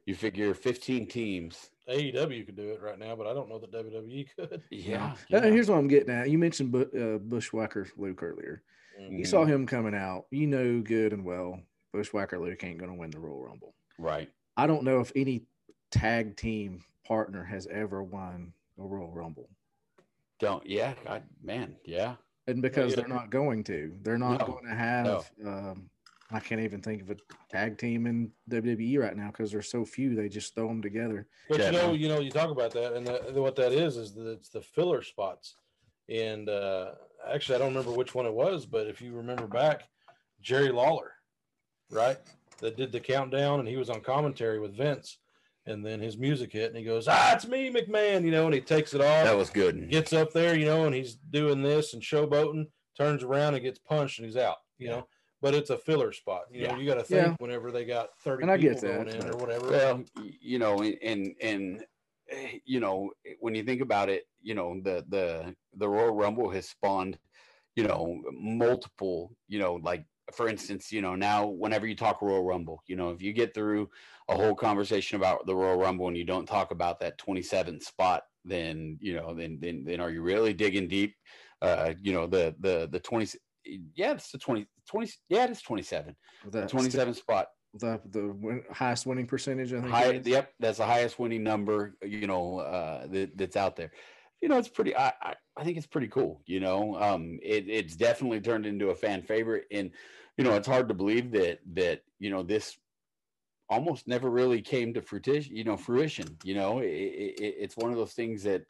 [0.06, 1.70] you figure 15 teams.
[1.88, 4.62] AEW could do it right now, but I don't know that WWE could.
[4.70, 5.40] Yeah, Uh, yeah.
[5.42, 6.30] here's what I'm getting at.
[6.30, 8.62] You mentioned Bu- uh, Bushwhacker Luke earlier.
[9.00, 9.18] Mm.
[9.18, 10.24] You saw him coming out.
[10.30, 11.60] You know good and well
[11.92, 13.74] Bushwhacker Luke ain't going to win the Royal Rumble.
[13.98, 14.30] right.
[14.56, 15.42] I don't know if any
[15.90, 19.48] tag team partner has ever won a Royal Rumble.
[20.40, 20.64] Don't.
[20.66, 21.76] Yeah, I, man.
[21.84, 22.14] Yeah.
[22.46, 22.96] And because yeah.
[22.96, 25.30] they're not going to, they're not No, going to have.
[25.44, 25.90] Um,
[26.30, 27.16] I can't even think of a
[27.50, 30.14] tag team in WWE right now because there's so few.
[30.14, 31.26] They just throw them together.
[31.48, 31.92] But Yeah, you know, no.
[31.92, 34.62] you know, you talk about that, and the, what that is is that it's the
[34.62, 35.56] filler spots.
[36.08, 36.92] And uh,
[37.30, 39.88] actually, I don't remember which one it was, but if you remember back,
[40.40, 41.12] Jerry Lawler,
[41.90, 42.18] right?
[42.60, 45.18] That did the countdown, and he was on commentary with Vince.
[45.66, 48.54] And then his music hit, and he goes, "Ah, it's me, McMahon," you know, and
[48.54, 49.24] he takes it off.
[49.24, 49.88] That was good.
[49.90, 52.66] gets up there, you know, and he's doing this and showboating,
[52.98, 55.06] turns around and gets punched, and he's out, you know.
[55.44, 56.78] But it's a filler spot, you know.
[56.78, 57.34] You got to think Yeah.
[57.38, 59.68] whenever they got thirty And I people get that, going in or whatever.
[59.68, 61.86] Well, y- you know, and and and
[62.30, 66.48] eh, you know, when you think about it, you know, the the the Royal Rumble
[66.48, 67.18] has spawned,
[67.76, 72.42] you know, multiple, you know, like for instance, you know, now whenever you talk Royal
[72.42, 73.90] Rumble, you know, if you get through
[74.30, 78.22] a whole conversation about the Royal Rumble and you don't talk about that 27th spot,
[78.46, 81.14] then you know, then then then are you really digging deep?
[81.60, 83.38] Uh, you know, the the the 20
[83.94, 86.14] yeah, it's the 20 20 yeah, it's 27.
[86.44, 87.48] With The that 27th spot.
[87.74, 89.72] the the win, highest winning percentage.
[89.72, 89.90] I think.
[89.92, 93.90] High, yep, that's the highest winning number, you know, uh, that, that's out there.
[94.40, 94.94] You know, it's pretty.
[94.94, 96.42] I, I, I think it's pretty cool.
[96.46, 99.90] You know, um, it, it's definitely turned into a fan favorite, and
[100.36, 102.76] you know, it's hard to believe that that you know this
[103.70, 105.56] almost never really came to fruition.
[105.56, 106.36] You know, fruition.
[106.44, 108.64] You know, it, it, it's one of those things that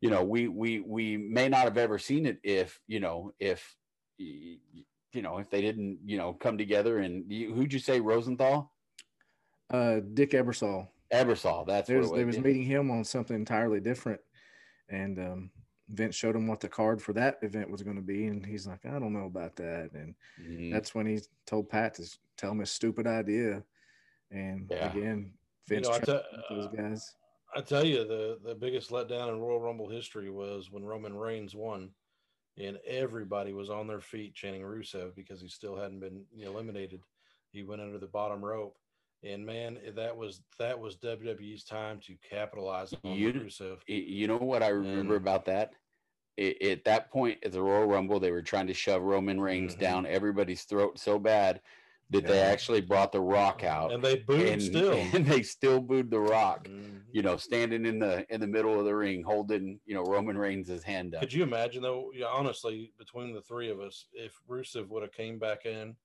[0.00, 3.74] you know we we we may not have ever seen it if you know if
[5.16, 8.70] you know if they didn't you know come together and you, who'd you say Rosenthal?
[9.70, 10.88] Uh, Dick Ebersol.
[11.12, 11.66] Ebersol.
[11.66, 12.36] That's They what was, they was.
[12.36, 14.20] was meeting him on something entirely different,
[14.90, 15.50] and um,
[15.88, 18.66] Vince showed him what the card for that event was going to be, and he's
[18.66, 20.70] like, I don't know about that, and Mhm.
[20.70, 23.64] that's when he told Pat to tell him his stupid idea,
[24.30, 24.90] and Yeah.
[24.90, 25.32] again,
[25.68, 27.14] You Vince know, I tried te- with those guys.
[27.54, 31.54] I tell you, the the biggest letdown in Royal Rumble history was when Roman Reigns
[31.54, 31.90] won,
[32.58, 37.00] and everybody was on their feet chanting Rusev because he still hadn't been eliminated.
[37.52, 38.76] He went under the bottom rope,
[39.22, 43.78] and man, that was that was WWE's time to capitalize on You- Rusev.
[43.86, 45.74] You know what I remember And- about that?
[46.38, 49.74] I at that point at the Royal Rumble, they were trying to shove Roman Reigns
[49.74, 49.80] Mhm.
[49.80, 51.62] down everybody's throat so bad
[52.10, 54.92] that they actually brought the Rock out, And they booed and, still.
[55.12, 56.68] and they still booed the Rock.
[56.68, 57.00] Mhm.
[57.10, 60.36] You know, standing in the in the middle of the ring, holding you know Roman
[60.38, 61.22] Reigns' hand up.
[61.22, 62.10] Could you imagine though?
[62.14, 65.96] Yeah, honestly, between the three of us, if Rusev would have came back in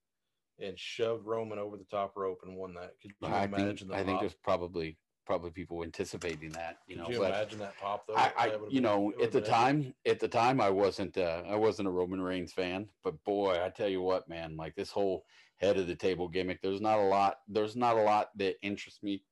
[0.60, 3.88] and shoved Roman over the top rope and won that, could you I think imagine
[3.90, 6.78] the I think there's probably probably people anticipating that.
[6.88, 8.16] You Could know, you imagine that pop though?
[8.16, 9.50] I, I you been- know at the epic.
[9.52, 13.60] time at the time I wasn't uh, I wasn't a Roman Reigns fan but boy
[13.64, 15.26] I tell you what man like this whole
[15.62, 19.02] head of the table gimmick there's not a lot there's not a lot that interests
[19.04, 19.24] me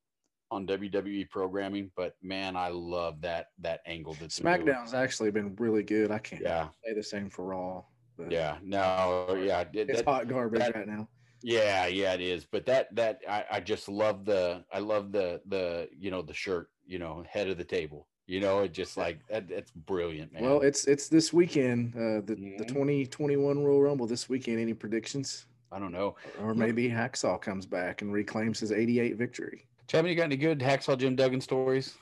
[0.51, 4.29] on WWE programming but man I love that that angle that.
[4.29, 6.11] SmackDown's actually been really good.
[6.11, 7.83] I can't yeah say the same for Raw.
[8.17, 11.07] But yeah no yeah it- it's that- hot garbage that- right now.
[11.41, 12.43] Yeah, yeah, it is.
[12.45, 16.33] But that that I, I just love the I love the the you know the
[16.33, 18.07] shirt, you know, head of the table.
[18.27, 20.43] You know, it just like that that's brilliant, man.
[20.43, 22.67] Well, it's it's this weekend, uh, the the Mhm.
[22.67, 24.59] 2021 Royal Rumble this weekend.
[24.59, 25.45] Any predictions?
[25.71, 26.15] I don't know.
[26.41, 29.67] Or maybe Hacksaw comes back and reclaims his 88 victory.
[29.87, 31.95] Chapman, you got any good Hacksaw Jim Duggan stories?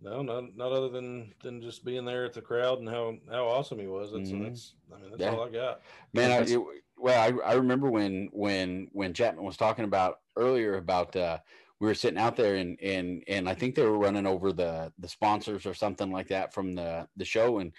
[0.00, 3.46] No, not not other than than just being there at the crowd and how how
[3.46, 4.10] awesome he was.
[4.12, 4.44] That's Mhm.
[4.44, 5.30] that's I mean that's Yeah.
[5.34, 5.80] all I got.
[6.12, 6.60] Man, I, it,
[6.96, 11.38] well, I, I remember when when when Chapman was talking about earlier about uh,
[11.78, 14.92] we were sitting out there and and and I think they were running over the
[14.98, 17.72] the sponsors or something like that from the the show and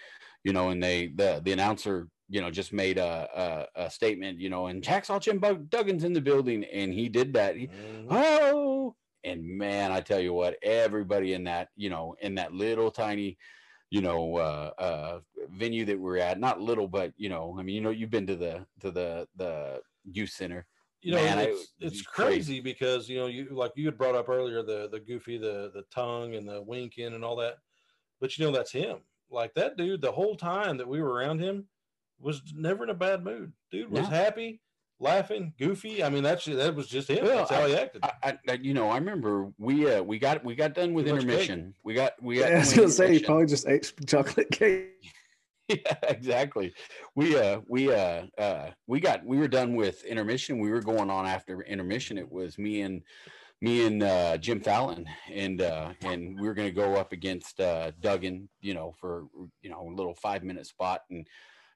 [0.44, 3.28] you know and they the the announcer you know just made a
[3.76, 7.32] a, a statement you know and Hacksaw Jim Duggan's in the building and he did
[7.34, 8.06] that he, Mhm.
[8.10, 12.90] oh and man I tell you what everybody in that you know in that little
[12.90, 13.36] tiny
[13.90, 15.20] you know uh uh
[15.50, 18.26] venue that we're at not little but you know i mean you know you've been
[18.26, 20.66] to the to the the youth center
[21.02, 22.34] You know, Man, I- it's, it's it's crazy.
[22.36, 22.60] crazy.
[22.60, 25.84] because you know you like you had brought up earlier the the goofy the the
[25.94, 27.58] tongue and the winking and all that,
[28.20, 29.00] but you know that's him.
[29.30, 31.68] Like that dude, the whole time that we were around him,
[32.24, 33.52] was never in a bad mood.
[33.70, 34.16] Dude was No.
[34.16, 34.60] happy,
[34.98, 36.02] laughing, goofy.
[36.02, 37.24] I mean, that's that was just him.
[37.24, 38.02] Well, that's how he acted.
[38.02, 41.06] I, I, I- you know i remember we uh we got we got done with
[41.06, 43.84] Too intermission we got we got Yeah, I was gonna say he probably just ate
[43.84, 44.90] some chocolate cake.
[45.68, 46.72] yeah, exactly.
[47.14, 50.58] We uh we uh uh we got we were done with intermission.
[50.58, 52.16] We were going on after intermission.
[52.18, 53.02] It was me and
[53.60, 57.92] me and uh Jim Fallon and uh and we were gonna go up against uh
[58.00, 59.24] Duggan, you know, for
[59.62, 61.26] you know, a little five minute spot and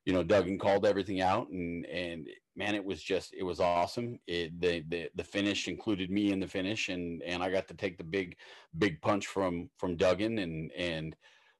[0.08, 4.18] you know, Duggan called everything out and and man, it was just it was awesome.
[4.26, 7.74] It the the the finish included me in the finish and and I got to
[7.74, 8.38] take the big
[8.78, 11.14] big punch from from Duggan and and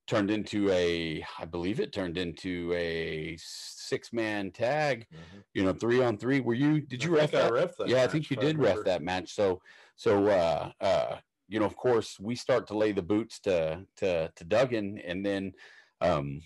[0.07, 5.45] turned into a i believe it turned into a six man tag Mhm.
[5.53, 7.77] you know three on three were you did you I ref think I that ref
[7.77, 9.61] that yeah i think you I did ref that match so
[9.97, 14.33] so uh uh you know of course we start to lay the boots to to
[14.35, 15.53] to duggan and then
[16.01, 16.41] um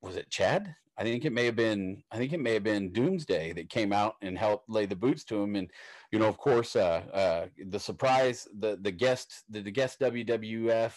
[0.00, 0.76] was it Chad?
[0.98, 3.92] I think it may have been I think it may have been Doomsday that came
[3.92, 5.56] out and helped lay the boots to him.
[5.56, 5.70] And
[6.10, 10.94] you know, of course, uh, uh, the surprise, the the guest, the, the guest WWF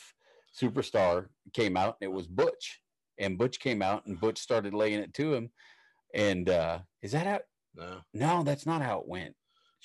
[0.59, 1.97] superstar came out.
[2.01, 2.81] And it was Butch,
[3.17, 5.51] and Butch came out, and Butch started laying it to him.
[6.13, 7.39] And uh, is that how?
[7.75, 9.35] No, No, that's not how it went.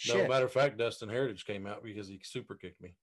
[0.08, 0.28] no.
[0.28, 2.94] Matter of fact, Dustin Heritage came out because he super kicked me.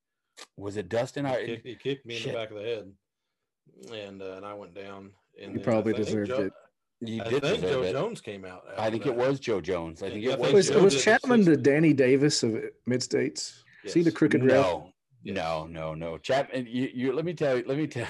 [0.58, 1.26] was it Dustin?
[1.26, 2.92] He, I, kicked, he kicked me in the back of the head,
[3.94, 5.12] and uh, and I went down.
[5.42, 6.54] And You then I probably deserved Joe- it.
[7.02, 7.92] You I did think Joe it.
[7.92, 8.64] Jones came out.
[8.78, 10.02] I after think it was Joe Jones.
[10.04, 10.48] I think Yeah, it was.
[10.48, 13.64] think Was, Joe Joe was Chapman the Danny Davis of Mid States?
[13.88, 14.18] See the Yes.
[14.18, 14.54] crooked ref?
[14.66, 14.94] No,
[15.24, 16.18] no, no, no.
[16.20, 17.64] Chapman, you, you let me tell you.
[17.68, 18.08] Let me tell.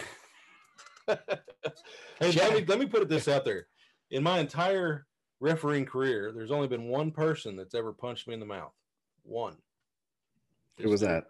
[2.20, 3.66] Hey, let me let me put it this out there.
[4.12, 5.08] In my entire
[5.40, 8.74] refereeing career, there's only been one person that's ever punched me in the mouth.
[9.24, 9.58] One.
[10.78, 11.24] Who was dude that?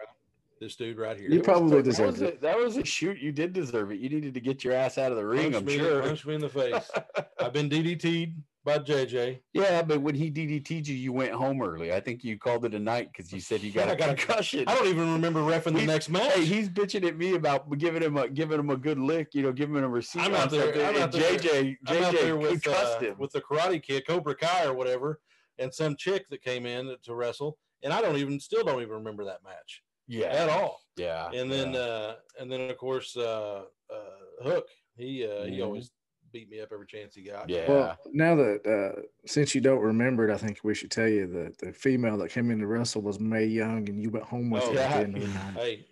[0.62, 1.30] Right- This dude right here.
[1.30, 2.38] You That probably was- deserved that was it.
[2.38, 3.18] A, that was a shoot.
[3.20, 4.00] You did deserve it.
[4.00, 5.52] You needed to get your ass out of the ring.
[5.54, 6.02] Punched I'm me, sure.
[6.02, 6.92] Punched me in the face.
[7.40, 9.40] I've been DDT'd by JJ.
[9.54, 11.92] yeah, but when he DDT'd you, you went home early.
[11.92, 14.10] I think you called it a night because you said you got I a got
[14.12, 14.66] a- concussion.
[14.68, 16.32] I don't even remember refing the next match.
[16.34, 19.30] Hey, he's bitching at me about giving him a giving him a good lick.
[19.34, 20.22] You know, giving him a receipt.
[20.22, 23.32] I'm out there- I'm out there- JJ I'm out there JJ with concussed uh, with
[23.32, 25.20] the Karate Kid, Cobra Kai or whatever,
[25.58, 28.94] and some chick that came in to wrestle, and I don't even still don't even
[28.94, 29.82] remember that match
[30.20, 30.82] yeah, at all.
[30.98, 31.80] Yeah, and then yeah.
[31.80, 35.64] uh and then of course uh uh hook he uh he Mhm.
[35.66, 35.92] always
[36.34, 37.68] beat me up every chance he got yeah.
[37.70, 41.28] Well, now that uh, since you don't remember it, I think we should tell you
[41.28, 44.50] that the female that came in to wrestle was May Young, and you went home
[44.50, 44.98] with Oh, her yeah.
[45.00, 45.54] the end of the night.
[45.56, 45.86] hey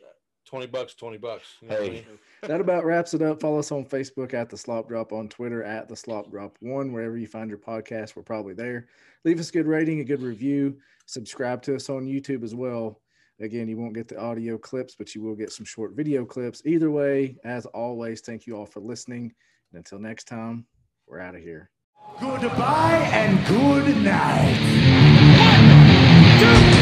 [0.46, 1.92] 20 bucks 20 bucks you know what I Hey.
[1.92, 2.06] mean?
[2.44, 3.40] that about wraps it up.
[3.42, 6.92] Follow us on Facebook at the Slop Drop, on Twitter at the Slop Drop One.
[6.94, 8.88] Wherever you find your podcast, we're probably there.
[9.26, 10.78] Leave us a good rating, a good review.
[11.06, 13.02] Subscribe to us on YouTube as well.
[13.42, 16.62] Again, you won't get the audio clips, but you will get some short video clips.
[16.66, 19.32] Either way, as always, thank you all for listening.
[19.72, 20.66] And until next time,
[21.08, 21.70] we're out of here.
[22.20, 24.58] Goodbye and good night.
[26.40, 26.79] Two,